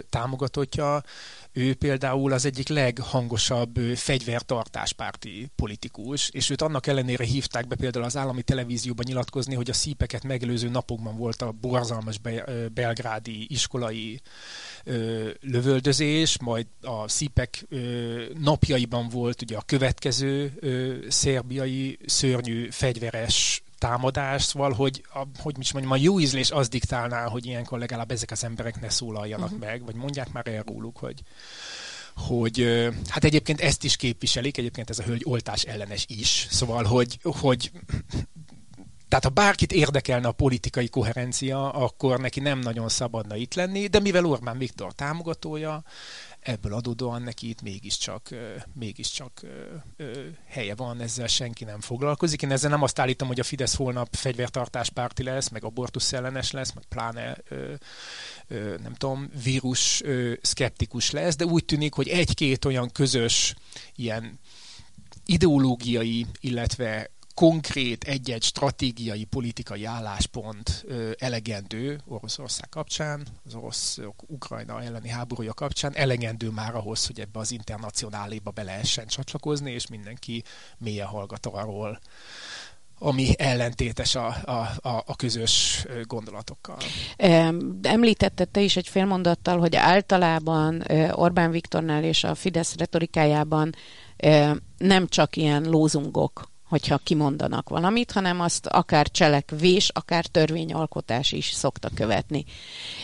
támogatottja, 0.10 1.04
ő 1.52 1.74
például 1.74 2.32
az 2.32 2.46
egyik 2.46 2.68
leghangosabb 2.68 3.80
fegyvertartáspárti 3.96 5.52
politikus, 5.56 6.30
és 6.30 6.50
őt 6.50 6.62
annak 6.62 6.88
ellenére 6.88 7.24
hívták 7.24 7.68
be 7.68 7.76
például 7.76 8.06
az 8.06 8.18
állami 8.18 8.42
televízióban 8.42 9.06
nyilatkozni, 9.08 9.56
hogy 9.56 9.70
a 9.70 9.74
szípeket 9.74 10.24
megelőző 10.24 10.70
napokban 10.70 11.18
volt 11.18 11.42
a 11.42 11.52
borzalmas 11.52 12.20
belgrádi 12.74 13.46
iskolai 13.50 14.22
lövöldözés, 15.42 16.40
majd 16.42 16.68
a 16.82 17.08
szípek 17.08 17.66
napjaiban 18.40 19.10
volt 19.10 19.42
ugye 19.42 19.58
a 19.58 19.64
következő 19.66 20.54
szerbiai 21.10 21.98
szörnyű 22.06 22.70
fegyveres 22.72 23.64
támadás, 23.80 24.44
szóval, 24.44 24.72
hogy, 24.74 25.04
a, 25.14 25.24
hogy 25.40 25.56
is 25.60 25.72
mondjam, 25.72 25.94
a 25.94 25.98
jó 25.98 26.20
ízlés 26.20 26.52
az 26.52 26.68
diktálná, 26.68 27.28
hogy 27.28 27.46
ilyenkor 27.46 27.80
legalább 27.80 28.12
ezek 28.12 28.32
az 28.32 28.44
emberek 28.44 28.82
ne 28.82 28.90
szólaljanak 28.90 29.52
uh-huh. 29.52 29.66
meg, 29.66 29.86
vagy 29.86 29.96
mondják 29.96 30.32
már 30.32 30.48
el 30.48 30.64
róluk, 30.64 30.98
hogy, 30.98 31.22
hogy 32.16 32.88
hát 33.08 33.24
egyébként 33.24 33.62
ezt 33.62 33.84
is 33.84 33.96
képviselik, 33.96 34.58
egyébként 34.58 34.90
ez 34.90 35.00
a 35.00 35.04
hölgy 35.04 35.24
oltás 35.26 35.64
ellenes 35.64 36.06
is, 36.08 36.48
szóval, 36.50 36.84
hogy, 36.84 37.20
hogy 37.24 37.72
tehát 39.10 39.24
ha 39.24 39.30
bárkit 39.30 39.72
érdekelne 39.72 40.28
a 40.28 40.32
politikai 40.32 40.90
koherencia, 40.90 41.72
akkor 41.72 42.20
neki 42.20 42.40
nem 42.40 42.60
nagyon 42.60 42.90
szabadna 42.90 43.36
itt 43.36 43.54
lenni, 43.54 43.88
de 43.88 44.00
mivel 44.00 44.26
Orbán 44.26 44.58
Viktor 44.58 44.94
támogatója, 44.94 45.84
ebből 46.40 46.74
adódóan 46.74 47.22
neki 47.22 47.50
itt 47.50 47.62
mégiscsak, 47.62 48.30
mégiscsak 48.74 49.42
helye 50.46 50.76
van, 50.76 51.02
ezzel 51.02 51.28
senki 51.28 51.64
nem 51.64 51.82
foglalkozik. 51.82 52.42
Én 52.42 52.52
ezzel 52.52 52.70
nem 52.70 52.84
azt 52.84 53.00
állítom, 53.00 53.28
hogy 53.28 53.40
a 53.40 53.44
Fidesz 53.44 53.76
holnap 53.76 54.16
fegyvertartás 54.16 54.90
párti 54.90 55.24
lesz, 55.24 55.50
meg 55.50 55.64
abortusz 55.64 56.14
ellenes 56.14 56.52
lesz, 56.52 56.74
meg 56.74 56.84
pláne 56.90 57.38
nem 58.84 58.94
tudom, 58.98 59.30
vírus 59.44 60.04
szkeptikus 60.42 61.12
lesz, 61.12 61.36
de 61.36 61.46
úgy 61.46 61.66
tűnik, 61.66 61.94
hogy 61.94 62.08
egy-két 62.08 62.66
olyan 62.66 62.92
közös 62.92 63.56
ilyen 63.96 64.40
ideológiai, 65.26 66.26
illetve 66.40 67.10
konkrét 67.40 68.04
egy-egy 68.04 68.44
stratégiai, 68.44 69.24
politikai 69.24 69.86
álláspont 69.86 70.86
elegendő 71.18 72.00
Oroszország 72.08 72.70
kapcsán, 72.70 73.28
az 73.46 73.56
orosz-ukrajna 73.56 74.82
elleni 74.82 75.10
háborúja 75.10 75.54
kapcsán, 75.54 75.96
elegendő 75.96 76.50
már 76.50 76.76
ahhoz, 76.76 77.06
hogy 77.06 77.20
ebbe 77.20 77.40
az 77.40 77.52
internacionáléba 77.52 78.52
be 78.52 78.64
lehessen 78.64 79.08
csatlakozni, 79.08 79.72
és 79.72 79.88
mindenki 79.88 80.44
mélyen 80.78 81.08
hallgat 81.08 81.46
arról, 81.46 82.00
ami 82.98 83.34
ellentétes 83.38 84.16
a, 84.16 84.28
a, 84.28 84.88
a, 84.88 85.04
a 85.06 85.16
közös 85.16 85.86
gondolatokkal. 86.04 86.78
Említette 87.82 88.46
te 88.46 88.62
is 88.62 88.76
egy 88.76 88.88
fél 88.88 89.06
mondattal, 89.06 89.60
hogy 89.60 89.76
általában 89.76 90.84
Orbán 91.12 91.52
Viktornál 91.52 92.04
és 92.04 92.24
a 92.24 92.36
Fidesz 92.36 92.76
retorikájában 92.76 93.76
nem 94.78 95.08
csak 95.08 95.36
ilyen 95.36 95.64
lózungok 95.64 96.49
hogyha 96.70 96.98
kimondanak 96.98 97.70
valamit, 97.70 98.12
hanem 98.12 98.42
azt 98.42 98.66
akár 98.66 99.12
cselekvés, 99.12 99.90
akár 99.94 100.26
törvényalkotás 100.26 101.32
is 101.32 101.46
szokta 101.46 101.90
követni. 101.96 102.46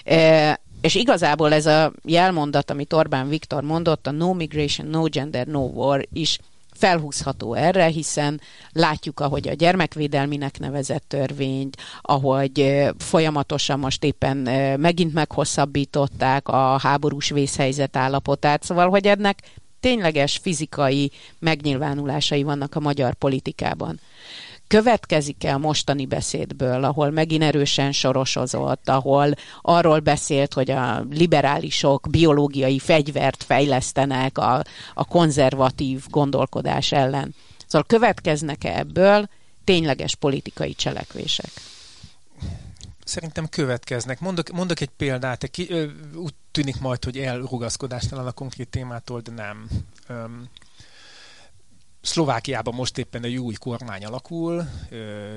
E, 0.03 0.59
és 0.81 0.95
igazából 0.95 1.53
ez 1.53 1.65
a 1.65 1.91
jelmondat, 2.03 2.69
amit 2.69 2.93
Orbán 2.93 3.29
Viktor 3.29 3.63
mondott, 3.63 4.07
a 4.07 4.11
no 4.11 4.33
migration, 4.33 4.87
no 4.87 5.03
gender, 5.03 5.47
no 5.47 5.59
war 5.59 6.07
is 6.13 6.39
felhúzható 6.75 7.53
erre, 7.53 7.85
hiszen 7.85 8.41
látjuk, 8.71 9.19
ahogy 9.19 9.47
a 9.47 9.53
gyermekvédelminek 9.53 10.59
nevezett 10.59 11.05
törvényt, 11.07 11.77
ahogy 12.01 12.85
folyamatosan 12.97 13.79
most 13.79 14.03
éppen 14.03 14.37
megint 14.79 15.13
meghosszabbították 15.13 16.47
a 16.47 16.79
háborús 16.79 17.29
vészhelyzet 17.29 17.95
állapotát, 17.95 18.63
szóval, 18.63 18.89
hogy 18.89 19.07
ennek 19.07 19.41
tényleges 19.85 20.37
fizikai 20.37 21.11
megnyilvánulásai 21.39 22.43
vannak 22.43 22.75
a 22.75 22.79
magyar 22.79 23.13
politikában. 23.13 23.99
Következik-e 24.67 25.53
a 25.53 25.57
mostani 25.57 26.05
beszédből, 26.05 26.83
ahol 26.83 27.09
megint 27.09 27.43
erősen 27.43 27.91
sorosozott, 27.91 28.89
ahol 28.89 29.33
arról 29.61 29.99
beszélt, 29.99 30.53
hogy 30.53 30.71
a 30.71 31.05
liberálisok 31.11 32.07
biológiai 32.09 32.79
fegyvert 32.79 33.43
fejlesztenek 33.43 34.37
a, 34.37 34.63
a 34.93 35.05
konzervatív 35.05 36.03
gondolkodás 36.09 36.91
ellen? 36.91 37.35
Szóval 37.67 37.87
következnek-e 37.87 38.77
ebből 38.77 39.29
tényleges 39.63 40.15
politikai 40.15 40.73
cselekvések? 40.73 41.51
Szerintem 43.05 43.49
következnek. 43.49 44.19
Mondok, 44.19 44.49
mondok 44.49 44.79
egy 44.79 44.89
példát, 44.89 45.49
ki, 45.49 45.69
ö, 45.69 45.87
úgy 46.15 46.33
tűnik 46.51 46.79
majd, 46.79 47.03
hogy 47.03 47.17
elrugaszkodástalan 47.17 48.27
a 48.27 48.31
konkrét 48.31 48.69
témától, 48.69 49.21
de 49.21 49.31
nem. 49.31 49.69
Öm, 50.07 50.49
Szlovákiában 52.05 52.73
most 52.73 52.97
éppen 52.97 53.23
egy 53.23 53.35
új 53.35 53.53
kormány 53.53 54.05
alakul, 54.05 54.69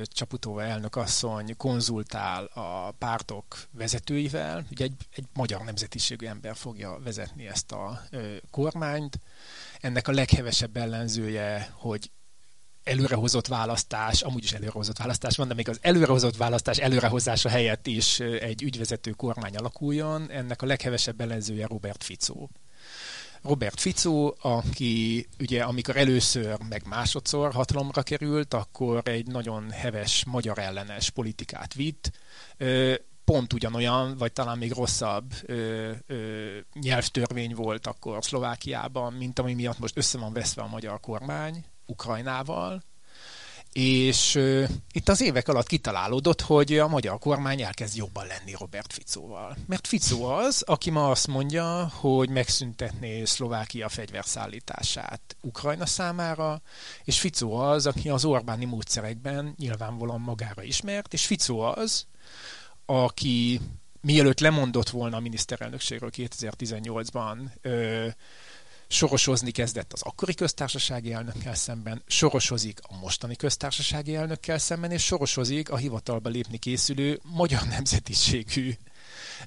Csaputóva 0.02 0.62
elnök 0.62 0.96
asszony 0.96 1.57
konzultál 1.57 2.44
a 2.44 2.90
pártok 2.90 3.44
vezetőivel, 3.70 4.66
ugye 4.70 4.85
egy, 4.85 4.94
egy 5.14 5.24
magyar 5.35 5.61
nemzetiségű 5.61 6.26
ember 6.26 6.57
fogja 6.57 6.98
vezetni 7.04 7.46
ezt 7.46 7.72
a 7.72 8.02
kormányt. 8.50 9.20
Ennek 9.81 10.09
a 10.09 10.12
leghevesebb 10.12 10.76
ellenzője, 10.76 11.72
hogy 11.72 12.11
előrehozott 12.88 13.46
választás, 13.46 14.22
amúgy 14.22 14.44
is 14.44 14.53
előrehozott 14.53 14.98
választás 14.98 15.37
van, 15.37 15.48
de 15.48 15.55
még 15.55 15.68
az 15.68 15.79
előrehozott 15.81 16.37
választás 16.37 16.79
előrehozása 16.79 17.48
helyett 17.48 17.87
is 17.87 18.20
egy 18.20 18.62
ügyvezető 18.62 19.11
kormány 19.11 19.57
alakuljon. 19.57 20.31
Ennek 20.31 20.62
a 20.62 20.66
leghevesebb 20.66 21.20
ellenzője 21.20 21.66
Robert 21.66 22.05
Fico. 22.05 22.48
Robert 23.42 23.81
Fico, 23.81 24.33
aki 24.40 25.27
ugye 25.38 25.62
amikor 25.62 25.96
először, 25.96 26.59
meg 26.68 26.83
másodszor 26.87 27.53
hatalomra 27.53 28.03
került, 28.03 28.55
akkor 28.55 29.01
egy 29.05 29.27
nagyon 29.27 29.70
heves 29.70 30.24
magyar 30.24 30.59
ellenes 30.59 31.11
politikát 31.11 31.74
vitt, 31.74 32.11
pont 33.24 33.53
ugyanolyan, 33.53 34.16
vagy 34.16 34.33
talán 34.33 34.59
még 34.59 34.72
rosszabb 34.72 35.33
ö, 35.42 35.90
ö, 36.07 36.57
nyelvtörvény 36.72 37.55
volt 37.55 37.87
akkor 37.87 38.24
Szlovákiában, 38.24 39.12
mint 39.12 39.38
ami 39.38 39.55
miatt 39.55 39.79
most 39.79 39.96
össze 39.96 40.18
van 40.18 40.33
veszve 40.33 40.62
a 40.62 40.68
magyar 40.68 41.01
kormány, 41.01 41.64
Ukrajnával, 41.88 42.83
És 43.72 44.35
itt 44.92 45.09
az 45.09 45.20
évek 45.20 45.48
alatt 45.48 45.66
kitalálódott, 45.66 46.40
hogy 46.40 46.79
a 46.79 46.88
magyar 46.88 47.18
kormány 47.18 47.62
elkezd 47.62 47.96
jobban 47.96 48.27
lenni 48.27 48.55
Robert 48.59 48.92
Ficóval. 48.92 49.57
Mert 49.66 49.87
Ficó 49.87 50.24
az, 50.24 50.62
aki 50.66 50.90
ma 50.90 51.11
azt 51.11 51.27
mondja, 51.27 51.90
hogy 51.94 52.29
megszüntetné 52.29 53.24
Szlovákia 53.24 53.88
fegyverszállítását 53.88 55.37
Ukrajna 55.40 55.87
számára, 55.87 56.62
és 57.05 57.20
Ficó 57.20 57.55
az, 57.55 57.87
aki 57.87 58.09
az 58.09 58.24
Orbáni 58.24 58.64
módszerekben 58.64 59.55
nyilvánvalóan 59.59 60.20
magára 60.20 60.62
ismert, 60.62 61.12
és 61.12 61.27
Ficó 61.27 61.61
az, 61.61 62.07
aki 62.87 63.61
mielőtt 64.01 64.40
lemondott 64.40 64.88
volna 64.88 65.16
a 65.16 65.20
miniszterelnökségről 65.20 66.11
2018-ban, 66.12 67.38
ö, 67.61 68.07
sorosozni 68.88 69.51
kezdett 69.51 69.92
az 69.92 70.03
akkori 70.03 70.35
köztársasági 70.35 71.12
elnökkel 71.12 71.55
szemben, 71.55 72.03
sorosozik 72.07 72.81
a 72.83 72.96
mostani 72.96 73.37
köztársasági 73.37 74.14
elnökkel 74.14 74.59
szemben, 74.59 74.90
és 74.90 75.05
sorosozik 75.05 75.70
a 75.70 75.77
hivatalba 75.77 76.29
lépni 76.29 76.59
készülő 76.59 77.20
magyar 77.22 77.62
nemzetiségű 77.66 78.72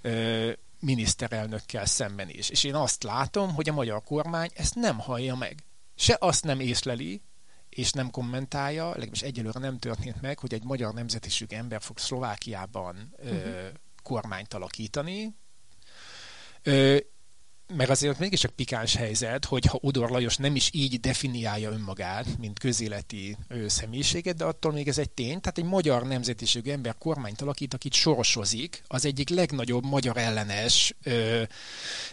ö, 0.01 0.51
miniszterelnökkel 0.79 1.85
szemben 1.85 2.29
is. 2.29 2.49
És 2.49 2.63
én 2.63 2.75
azt 2.75 3.03
látom, 3.03 3.53
hogy 3.53 3.69
a 3.69 3.73
magyar 3.73 4.03
kormány 4.03 4.49
ezt 4.53 4.75
nem 4.75 4.99
hallja 4.99 5.35
meg. 5.35 5.63
Se 5.95 6.17
azt 6.19 6.43
nem 6.43 6.59
észleli, 6.59 7.21
és 7.69 7.91
nem 7.91 8.09
kommentálja, 8.09 8.87
legalábbis 8.87 9.21
egyelőre 9.21 9.59
nem 9.59 9.79
történt 9.79 10.21
meg, 10.21 10.39
hogy 10.39 10.53
egy 10.53 10.63
magyar 10.63 10.93
nemzetiségű 10.93 11.55
ember 11.55 11.81
fog 11.81 11.97
Szlovákiában 11.97 13.13
uh-huh. 13.17 13.37
ö, 13.37 13.67
kormányt 14.03 14.53
alakítani. 14.53 15.35
Ö, 16.63 16.97
mert 17.75 17.89
azért 17.89 18.19
mégis 18.19 18.39
csak 18.39 18.51
pikáns 18.51 18.95
helyzet, 18.95 19.45
hogy 19.45 19.65
ha 19.65 19.79
Udor 19.81 20.09
Lajos 20.09 20.37
nem 20.37 20.55
is 20.55 20.69
így 20.73 20.99
definiálja 20.99 21.71
önmagát, 21.71 22.37
mint 22.37 22.59
közéleti 22.59 23.37
ö, 23.47 23.67
személyiséget, 23.67 24.35
de 24.35 24.43
attól 24.43 24.71
még 24.71 24.87
ez 24.87 24.97
egy 24.97 25.09
tény. 25.09 25.41
Tehát 25.41 25.57
egy 25.57 25.63
magyar 25.63 26.03
nemzetiségű 26.03 26.71
ember 26.71 26.95
kormányt 26.97 27.41
alakít, 27.41 27.73
akit 27.73 27.93
sorosozik, 27.93 28.83
az 28.87 29.05
egyik 29.05 29.29
legnagyobb 29.29 29.85
magyar 29.85 30.17
ellenes 30.17 30.95
ö, 31.03 31.43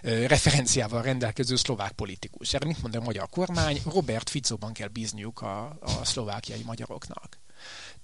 ö, 0.02 0.26
referenciával 0.26 1.02
rendelkező 1.02 1.56
szlovák 1.56 1.92
politikus. 1.92 2.54
Erre 2.54 2.66
mit 2.66 2.82
mond 2.82 2.94
a 2.94 3.00
magyar 3.00 3.28
kormány? 3.28 3.80
Robert 3.84 4.30
Ficóban 4.30 4.72
kell 4.72 4.88
bízniuk 4.88 5.40
a, 5.40 5.78
a 5.80 6.04
szlovákiai 6.04 6.62
magyaroknak. 6.64 7.38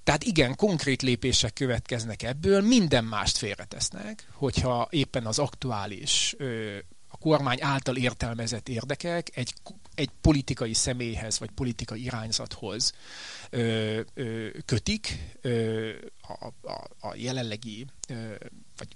Tehát 0.04 0.24
igen, 0.24 0.56
konkrét 0.56 1.02
lépések 1.02 1.52
következnek 1.52 2.22
ebből, 2.22 2.60
minden 2.60 3.04
mást 3.04 3.36
félretesznek, 3.36 4.28
hogyha 4.32 4.88
éppen 4.90 5.26
az 5.26 5.38
aktuális 5.38 6.34
ö, 6.38 6.76
kormány 7.24 7.62
által 7.62 7.96
értelmezett 7.96 8.68
érdekek 8.68 9.36
egy, 9.36 9.54
egy 9.94 10.10
politikai 10.20 10.74
személyhez 10.74 11.38
vagy 11.38 11.50
politikai 11.50 12.04
irányzathoz 12.04 12.92
ö, 13.50 14.00
ö, 14.14 14.48
kötik 14.64 15.18
ö, 15.40 15.90
a, 16.20 16.46
a, 16.62 16.88
a 17.00 17.14
jelenlegi 17.14 17.86
ö, 18.08 18.34
vagy 18.76 18.88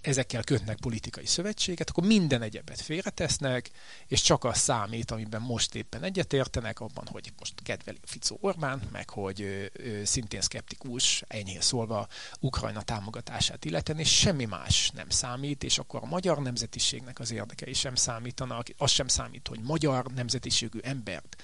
ezekkel 0.00 0.42
kötnek 0.42 0.76
politikai 0.76 1.26
szövetséget, 1.26 1.90
akkor 1.90 2.04
minden 2.04 2.42
egyebet 2.42 2.80
félretesznek, 2.80 3.70
és 4.06 4.22
csak 4.22 4.44
az 4.44 4.58
számít, 4.58 5.10
amiben 5.10 5.40
most 5.40 5.74
éppen 5.74 6.02
egyetértenek, 6.02 6.80
abban, 6.80 7.06
hogy 7.06 7.32
most 7.38 7.54
kedveli 7.62 7.98
Ficó 8.04 8.38
Orbán, 8.40 8.82
meg 8.92 9.10
hogy 9.10 9.42
ö, 9.42 9.64
ö, 9.72 10.04
szintén 10.04 10.40
szkeptikus, 10.40 11.22
enyhén 11.26 11.60
szólva 11.60 12.08
Ukrajna 12.40 12.82
támogatását 12.82 13.64
illeten, 13.64 13.98
és 13.98 14.18
semmi 14.18 14.44
más 14.44 14.90
nem 14.94 15.08
számít, 15.08 15.64
és 15.64 15.78
akkor 15.78 16.02
a 16.02 16.06
magyar 16.06 16.38
nemzetiségnek 16.38 17.18
az 17.18 17.30
érdekei 17.30 17.72
sem 17.72 17.94
számítanak, 17.94 18.66
az 18.76 18.90
sem 18.90 19.08
számít, 19.08 19.48
hogy 19.48 19.60
magyar 19.60 20.06
nemzetiségű 20.06 20.78
embert 20.82 21.42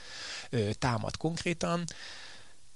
ö, 0.51 0.71
támad 0.79 1.17
konkrétan, 1.17 1.85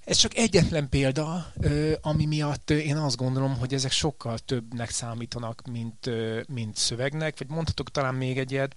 ez 0.05 0.17
csak 0.17 0.35
egyetlen 0.37 0.89
példa, 0.89 1.53
ami 2.01 2.25
miatt 2.25 2.69
én 2.69 2.97
azt 2.97 3.15
gondolom, 3.15 3.57
hogy 3.57 3.73
ezek 3.73 3.91
sokkal 3.91 4.37
többnek 4.37 4.89
számítanak, 4.89 5.61
mint, 5.67 6.09
mint 6.47 6.75
szövegnek, 6.75 7.37
vagy 7.37 7.47
mondhatok 7.47 7.91
talán 7.91 8.15
még 8.15 8.37
egyet. 8.37 8.75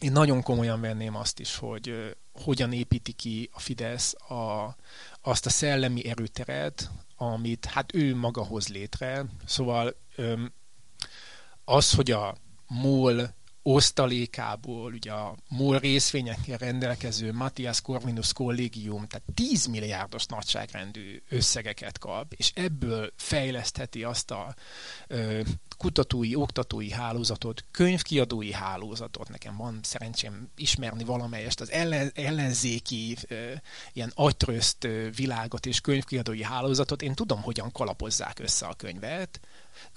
Én 0.00 0.12
nagyon 0.12 0.42
komolyan 0.42 0.80
venném 0.80 1.16
azt 1.16 1.40
is, 1.40 1.56
hogy 1.56 2.16
hogyan 2.32 2.72
építi 2.72 3.12
ki 3.12 3.50
a 3.52 3.60
Fidesz 3.60 4.14
a, 4.14 4.76
azt 5.22 5.46
a 5.46 5.50
szellemi 5.50 6.08
erőteret, 6.08 6.90
amit 7.16 7.64
hát 7.64 7.94
ő 7.94 8.14
maga 8.16 8.44
hoz 8.44 8.68
létre. 8.68 9.24
Szóval 9.46 9.96
az, 11.64 11.92
hogy 11.92 12.10
a 12.10 12.36
MOL 12.66 13.34
osztalékából, 13.68 14.92
ugye 14.92 15.12
a 15.12 15.36
MOL 15.48 15.78
részvényekkel 15.78 16.58
rendelkező 16.58 17.32
Matthias 17.32 17.80
Corvinus 17.80 18.32
Collegium, 18.32 19.06
tehát 19.06 19.26
10 19.34 19.66
milliárdos 19.66 20.26
nagyságrendű 20.26 21.22
összegeket 21.28 21.98
kap, 21.98 22.32
és 22.32 22.52
ebből 22.54 23.12
fejlesztheti 23.16 24.04
azt 24.04 24.30
a 24.30 24.54
ö, 25.06 25.40
kutatói, 25.76 26.34
oktatói 26.34 26.90
hálózatot, 26.90 27.64
könyvkiadói 27.70 28.52
hálózatot. 28.52 29.28
Nekem 29.28 29.56
van 29.56 29.80
szerencsém 29.82 30.48
ismerni 30.56 31.04
valamelyest 31.04 31.60
az 31.60 31.70
ellen, 31.70 32.10
ellenzéki 32.14 33.16
ö, 33.28 33.52
ilyen 33.92 34.12
agytrözt 34.14 34.88
világot 35.16 35.66
és 35.66 35.80
könyvkiadói 35.80 36.42
hálózatot. 36.42 37.02
Én 37.02 37.14
tudom, 37.14 37.42
hogyan 37.42 37.72
kalapozzák 37.72 38.38
össze 38.38 38.66
a 38.66 38.74
könyvet, 38.74 39.40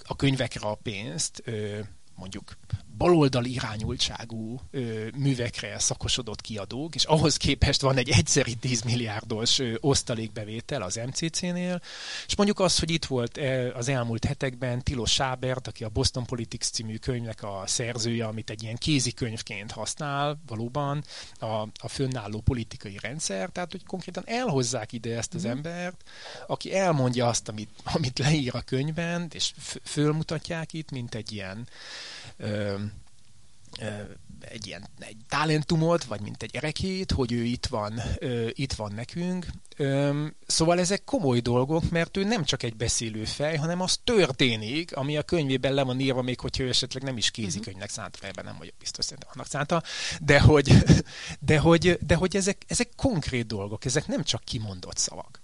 a 0.04 0.16
könyvekre 0.16 0.68
a 0.68 0.74
pénzt, 0.74 1.42
ö, 1.44 1.80
mondjuk 2.14 2.56
baloldali 3.00 3.52
irányultságú 3.52 4.60
ö, 4.70 5.06
művekre 5.16 5.78
szakosodott 5.78 6.40
kiadók, 6.40 6.94
és 6.94 7.04
ahhoz 7.04 7.36
képest 7.36 7.80
van 7.80 7.96
egy 7.96 8.10
egyszeri 8.10 8.54
10 8.54 8.82
milliárdos 8.82 9.58
ö, 9.58 9.74
osztalékbevétel 9.80 10.82
az 10.82 11.00
MCC-nél, 11.06 11.80
és 12.26 12.36
mondjuk 12.36 12.60
az, 12.60 12.78
hogy 12.78 12.90
itt 12.90 13.04
volt 13.04 13.38
e, 13.38 13.74
az 13.74 13.88
elmúlt 13.88 14.24
hetekben 14.24 14.82
Tilos 14.82 15.12
Sábert, 15.12 15.66
aki 15.66 15.84
a 15.84 15.88
Boston 15.88 16.24
Politics 16.26 16.64
című 16.64 16.96
könyvnek 16.96 17.42
a 17.42 17.62
szerzője, 17.66 18.26
amit 18.26 18.50
egy 18.50 18.62
ilyen 18.62 18.76
kézikönyvként 18.76 19.70
használ 19.72 20.40
valóban 20.46 21.04
a, 21.38 21.46
a 21.74 21.88
fönnálló 21.88 22.40
politikai 22.40 22.98
rendszer, 23.00 23.48
tehát 23.48 23.70
hogy 23.70 23.84
konkrétan 23.84 24.24
elhozzák 24.26 24.92
ide 24.92 25.16
ezt 25.16 25.34
az 25.34 25.46
mm. 25.46 25.50
embert, 25.50 26.02
aki 26.46 26.74
elmondja 26.74 27.26
azt, 27.26 27.48
amit, 27.48 27.70
amit 27.84 28.18
leír 28.18 28.54
a 28.54 28.60
könyvben, 28.60 29.28
és 29.32 29.52
fölmutatják 29.84 30.72
itt, 30.72 30.90
mint 30.90 31.14
egy 31.14 31.32
ilyen 31.32 31.68
ö, 32.36 32.74
ö, 33.80 33.86
egy 34.40 34.66
ilyen 34.66 34.88
egy 34.98 35.16
talentumot, 35.28 36.04
vagy 36.04 36.20
mint 36.20 36.42
egy 36.42 36.56
erekét, 36.56 37.12
hogy 37.12 37.32
ő 37.32 37.42
itt 37.42 37.66
van, 37.66 38.00
ö, 38.18 38.48
itt 38.52 38.72
van 38.72 38.92
nekünk. 38.94 39.46
Ö, 39.76 40.24
szóval 40.46 40.78
ezek 40.78 41.04
komoly 41.04 41.40
dolgok, 41.40 41.90
mert 41.90 42.16
ő 42.16 42.24
nem 42.24 42.44
csak 42.44 42.62
egy 42.62 42.76
beszélő 42.76 43.24
fej, 43.24 43.56
hanem 43.56 43.80
az 43.80 43.98
történik, 44.04 44.96
ami 44.96 45.16
a 45.16 45.22
könyvében 45.22 45.74
le 45.74 45.82
van 45.82 46.00
írva, 46.00 46.22
még 46.22 46.40
hogyha 46.40 46.62
ő 46.62 46.68
esetleg 46.68 47.02
nem 47.02 47.16
is 47.16 47.30
kézikönyvnek 47.30 47.90
szánta, 47.90 48.26
ebben 48.26 48.44
nem 48.44 48.56
vagyok 48.58 48.74
biztos, 48.78 49.04
szerintem 49.04 49.30
annak 49.34 49.46
szánta, 49.46 49.82
de 50.20 50.40
hogy, 50.40 50.72
de 51.40 51.58
hogy, 51.58 51.98
de 52.06 52.14
hogy 52.14 52.36
ezek, 52.36 52.62
ezek 52.66 52.88
konkrét 52.96 53.46
dolgok, 53.46 53.84
ezek 53.84 54.06
nem 54.06 54.22
csak 54.22 54.44
kimondott 54.44 54.96
szavak. 54.96 55.40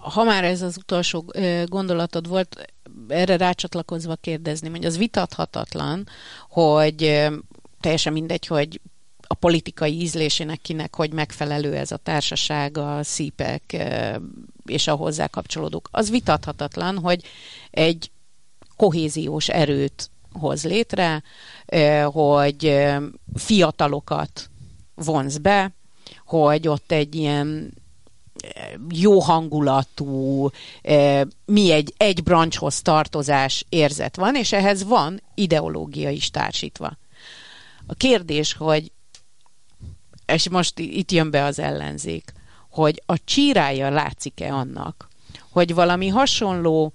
Ha 0.00 0.24
már 0.24 0.44
ez 0.44 0.62
az 0.62 0.76
utolsó 0.76 1.32
gondolatod 1.66 2.28
volt, 2.28 2.72
erre 3.08 3.36
rácsatlakozva 3.36 4.16
kérdezni, 4.16 4.68
hogy 4.68 4.84
az 4.84 4.98
vitathatatlan, 4.98 6.06
hogy 6.48 7.28
teljesen 7.80 8.12
mindegy, 8.12 8.46
hogy 8.46 8.80
a 9.26 9.34
politikai 9.34 10.00
ízlésének 10.00 10.60
kinek, 10.60 10.96
hogy 10.96 11.12
megfelelő 11.12 11.74
ez 11.74 11.92
a 11.92 11.96
társaság, 11.96 12.78
a 12.78 13.02
szípek 13.02 13.76
és 14.64 14.86
a 14.86 14.94
hozzá 14.94 15.26
kapcsolódók. 15.26 15.88
Az 15.92 16.10
vitathatatlan, 16.10 16.98
hogy 16.98 17.24
egy 17.70 18.10
kohéziós 18.76 19.48
erőt 19.48 20.10
hoz 20.32 20.64
létre, 20.64 21.22
hogy 22.04 22.86
fiatalokat 23.34 24.50
vonz 24.94 25.38
be, 25.38 25.72
hogy 26.24 26.68
ott 26.68 26.92
egy 26.92 27.14
ilyen 27.14 27.72
jó 28.90 29.18
hangulatú, 29.18 30.50
mi 31.44 31.70
egy, 31.70 31.94
egy 31.96 32.22
brancshoz 32.22 32.82
tartozás 32.82 33.64
érzet 33.68 34.16
van, 34.16 34.34
és 34.34 34.52
ehhez 34.52 34.84
van 34.84 35.22
ideológia 35.34 36.10
is 36.10 36.30
társítva. 36.30 36.96
A 37.86 37.94
kérdés, 37.94 38.52
hogy, 38.52 38.92
és 40.26 40.48
most 40.48 40.78
itt 40.78 41.12
jön 41.12 41.30
be 41.30 41.44
az 41.44 41.58
ellenzék, 41.58 42.32
hogy 42.70 43.02
a 43.06 43.24
csírája 43.24 43.90
látszik-e 43.90 44.54
annak, 44.54 45.08
hogy 45.50 45.74
valami 45.74 46.08
hasonló 46.08 46.92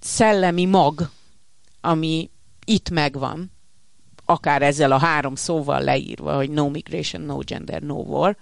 szellemi 0.00 0.64
mag, 0.64 1.10
ami 1.80 2.30
itt 2.64 2.90
megvan, 2.90 3.52
akár 4.24 4.62
ezzel 4.62 4.92
a 4.92 4.98
három 4.98 5.34
szóval 5.34 5.80
leírva, 5.80 6.36
hogy 6.36 6.50
no 6.50 6.68
migration, 6.68 7.22
no 7.22 7.38
gender, 7.38 7.82
no 7.82 7.94
war, 7.94 8.36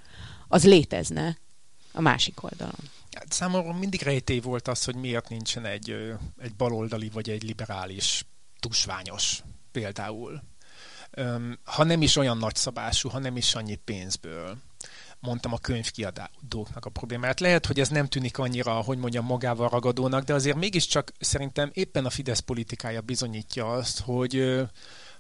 az 0.49 0.65
létezne 0.65 1.37
a 1.95 2.01
másik 2.01 2.43
oldalon. 2.43 2.91
Hát 3.13 3.33
számomra 3.33 3.73
mindig 3.73 4.03
rejtély 4.03 4.41
volt 4.41 4.69
az, 4.69 4.85
hogy 4.85 4.95
miért 4.95 5.29
nincsen 5.29 5.65
egy, 5.65 6.15
egy 6.39 6.55
baloldali 6.55 7.09
vagy 7.09 7.31
egy 7.31 7.43
liberális 7.43 8.25
tusványos 8.61 9.43
például. 9.73 10.43
Ha 11.65 11.85
nem 11.85 12.03
is 12.03 12.17
olyan 12.17 12.39
nagyszabású, 12.39 13.09
ha 13.09 13.19
nem 13.19 13.37
is 13.37 13.55
annyi 13.55 13.75
pénzből. 13.75 14.57
mondtam, 15.21 15.53
a 15.53 15.59
könyvkiadóknak 15.59 16.85
a 16.85 16.91
problémát. 16.91 17.41
Lehet, 17.41 17.67
hogy 17.67 17.81
ez 17.81 17.89
nem 17.89 18.07
tűnik 18.07 18.39
annyira, 18.39 18.73
hogy 18.73 18.99
mondjam, 18.99 19.25
magával 19.25 19.69
ragadónak, 19.69 20.25
de 20.25 20.35
azért 20.35 20.57
mégiscsak 20.57 21.13
szerintem 21.21 21.71
éppen 21.73 22.05
a 22.05 22.11
Fidesz 22.11 22.39
politikája 22.39 23.01
bizonyítja 23.01 23.73
azt, 23.73 24.01
hogy, 24.01 24.61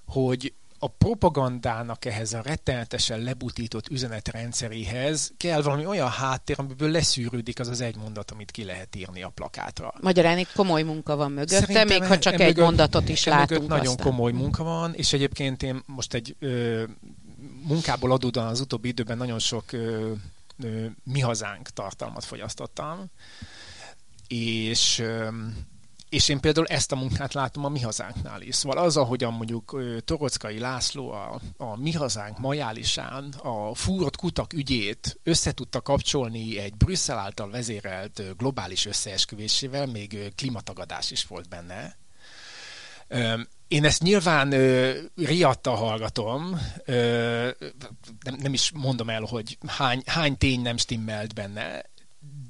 hogy 0.06 0.54
a 0.84 0.88
propagandának 0.88 2.04
ehhez 2.04 2.32
a 2.32 2.40
rettenetesen 2.42 3.20
lebutított 3.20 3.88
üzenetrendszeréhez 3.88 5.32
kell 5.36 5.62
valami 5.62 5.86
olyan 5.86 6.08
háttér, 6.08 6.56
amiből 6.58 6.90
leszűrődik 6.90 7.60
az 7.60 7.68
az 7.68 7.80
egy 7.80 7.96
mondat, 7.96 8.30
amit 8.30 8.50
ki 8.50 8.64
lehet 8.64 8.96
írni 8.96 9.22
a 9.22 9.28
plakátra. 9.28 9.94
Magyarán 10.00 10.38
itt 10.38 10.52
komoly 10.52 10.82
munka 10.82 11.16
van 11.16 11.32
mögötte, 11.32 11.58
Szerintem 11.58 11.86
még 11.86 12.04
ha 12.04 12.18
csak 12.18 12.32
egy 12.32 12.40
mögött, 12.40 12.64
mondatot 12.64 13.08
is 13.08 13.24
látunk. 13.24 13.68
Nagyon 13.68 13.86
aztán. 13.86 14.06
komoly 14.06 14.32
munka 14.32 14.62
van, 14.62 14.94
és 14.94 15.12
egyébként 15.12 15.62
én 15.62 15.82
most 15.86 16.14
egy 16.14 16.36
ö, 16.38 16.82
munkából 17.62 18.12
adódóan 18.12 18.46
az 18.46 18.60
utóbbi 18.60 18.88
időben 18.88 19.16
nagyon 19.16 19.38
sok 19.38 19.72
ö, 19.72 20.12
ö, 20.62 20.86
mi 21.04 21.20
hazánk 21.20 21.68
tartalmat 21.68 22.24
fogyasztottam, 22.24 23.04
és 24.28 24.98
ö, 24.98 25.28
és 26.14 26.28
én 26.28 26.40
például 26.40 26.66
ezt 26.66 26.92
a 26.92 26.96
munkát 26.96 27.34
látom 27.34 27.64
a 27.64 27.68
Mi 27.68 27.80
Hazánknál 27.80 28.42
is. 28.42 28.54
Szóval 28.54 28.78
az, 28.78 28.96
ahogyan 28.96 29.32
mondjuk 29.32 29.82
Torockai 30.04 30.58
László 30.58 31.10
a, 31.10 31.40
a 31.56 31.76
Mi 31.76 31.92
Hazánk 31.92 32.38
majálisán 32.38 33.34
a 33.42 33.74
fúrott 33.74 34.16
kutak 34.16 34.52
ügyét 34.52 35.20
összetudta 35.22 35.80
kapcsolni 35.80 36.58
egy 36.58 36.74
Brüsszel 36.74 37.18
által 37.18 37.50
vezérelt 37.50 38.22
globális 38.36 38.86
összeesküvésével, 38.86 39.86
még 39.86 40.32
klimatagadás 40.36 41.10
is 41.10 41.26
volt 41.26 41.48
benne. 41.48 41.96
Én 43.68 43.84
ezt 43.84 44.02
nyilván 44.02 44.52
ö, 44.52 44.92
riadta 45.16 45.74
hallgatom, 45.74 46.60
ö, 46.84 47.50
nem, 48.24 48.34
nem 48.38 48.52
is 48.52 48.70
mondom 48.74 49.10
el, 49.10 49.22
hogy 49.22 49.58
hány, 49.66 50.02
hány 50.06 50.38
tény 50.38 50.60
nem 50.60 50.76
stimmelt 50.76 51.34
benne, 51.34 51.84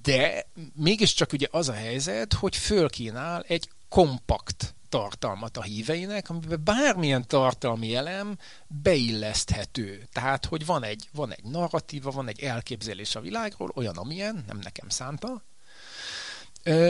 de 0.05 0.47
mégiscsak 0.75 1.33
ugye 1.33 1.47
az 1.51 1.69
a 1.69 1.73
helyzet, 1.73 2.33
hogy 2.33 2.57
fölkínál 2.57 3.45
egy 3.49 3.69
kompakt 3.89 4.75
tartalmat 4.89 5.57
a 5.57 5.63
híveinek, 5.63 6.31
amiben 6.31 6.61
bármilyen 6.65 7.27
tartalmi 7.27 7.95
elem 7.95 8.39
beilleszthető. 8.67 10.09
Tehát, 10.13 10.45
hogy 10.45 10.67
van 10.67 10.85
egy, 10.85 11.09
van 11.13 11.33
egy 11.33 11.45
narratíva, 11.45 12.11
van 12.11 12.29
egy 12.29 12.41
elképzelés 12.41 13.15
a 13.15 13.21
világról, 13.21 13.73
olyan, 13.75 13.97
amilyen, 13.97 14.45
nem 14.47 14.59
nekem 14.63 14.89
szánta, 14.89 15.43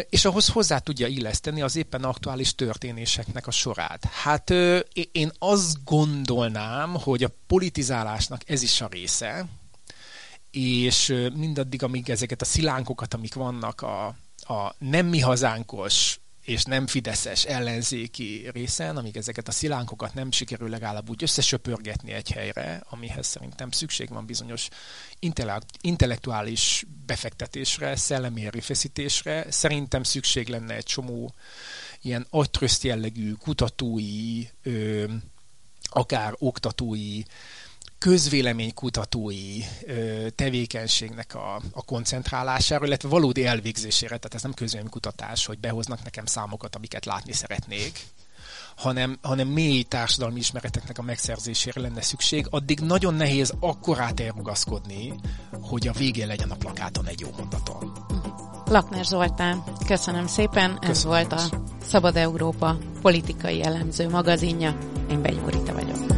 és 0.08 0.24
ahhoz 0.24 0.48
hozzá 0.48 0.78
tudja 0.78 1.06
illeszteni 1.06 1.62
az 1.62 1.76
éppen 1.76 2.04
aktuális 2.04 2.54
történéseknek 2.54 3.46
a 3.46 3.50
sorát. 3.50 4.04
Hát 4.04 4.50
én 5.12 5.32
azt 5.38 5.84
gondolnám, 5.84 6.94
hogy 6.94 7.24
a 7.24 7.34
politizálásnak 7.46 8.50
ez 8.50 8.62
is 8.62 8.80
a 8.80 8.88
része, 8.90 9.46
és 10.56 11.14
mindaddig, 11.34 11.82
amíg 11.82 12.10
ezeket 12.10 12.40
a 12.40 12.44
szilánkokat, 12.44 13.14
amik 13.14 13.34
vannak 13.34 13.80
a, 13.80 14.06
a 14.36 14.74
nem 14.78 15.06
mi 15.06 15.20
hazánkos 15.20 16.18
és 16.44 16.64
nem 16.64 16.86
fideszes 16.86 17.44
ellenzéki 17.44 18.48
részen, 18.52 18.96
amíg 18.96 19.16
ezeket 19.16 19.48
a 19.48 19.52
szilánkokat 19.52 20.14
nem 20.14 20.30
sikerül 20.30 20.68
legalább 20.68 21.10
úgy 21.10 21.22
összesöpörgetni 21.22 22.12
egy 22.12 22.30
helyre, 22.30 22.82
amihez 22.88 23.26
szerintem 23.26 23.70
szükség 23.70 24.08
van 24.08 24.26
bizonyos 24.26 24.68
intellektuális 25.80 26.84
befektetésre, 27.06 27.96
szellemi 27.96 28.46
erőfeszítésre, 28.46 29.46
szerintem 29.50 30.02
szükség 30.02 30.48
lenne 30.48 30.74
egy 30.74 30.84
csomó 30.84 31.34
ilyen 32.00 32.26
agytröszt 32.30 32.82
jellegű 32.82 33.32
kutatói, 33.32 34.42
ö, 34.62 35.04
akár 35.82 36.34
oktatói 36.38 37.22
közvéleménykutatói 38.04 39.60
ö, 39.86 40.26
tevékenységnek 40.34 41.34
a, 41.34 41.60
a 41.72 41.84
koncentrálására, 41.84 42.86
illetve 42.86 43.08
valódi 43.08 43.46
elvégzésére, 43.46 44.16
tehát 44.16 44.34
ez 44.34 44.42
nem 44.42 44.54
közvéleménykutatás, 44.54 45.46
hogy 45.46 45.58
behoznak 45.58 46.02
nekem 46.04 46.26
számokat, 46.26 46.76
amiket 46.76 47.04
látni 47.04 47.32
szeretnék, 47.32 48.00
hanem, 48.76 49.18
hanem 49.22 49.48
mély 49.48 49.82
társadalmi 49.82 50.38
ismereteknek 50.38 50.98
a 50.98 51.02
megszerzésére 51.02 51.80
lenne 51.80 52.02
szükség, 52.02 52.46
addig 52.50 52.80
nagyon 52.80 53.14
nehéz 53.14 53.52
akkorát 53.60 54.20
elrugaszkodni, 54.20 55.14
hogy 55.60 55.88
a 55.88 55.92
végén 55.92 56.26
legyen 56.26 56.50
a 56.50 56.56
plakáton 56.56 57.06
egy 57.06 57.20
jó 57.20 57.28
mondaton. 57.36 57.92
Lakner 58.64 59.04
Zoltán, 59.04 59.62
köszönöm 59.86 60.26
szépen, 60.26 60.70
köszönöm 60.70 60.90
ez 60.90 61.04
volt 61.04 61.32
a 61.32 61.40
Szabad 61.82 62.16
Európa 62.16 62.78
politikai 63.02 63.62
elemző 63.62 64.08
magazinja. 64.08 64.78
Én 65.10 65.22
Benyúrita 65.22 65.72
vagyok. 65.72 66.13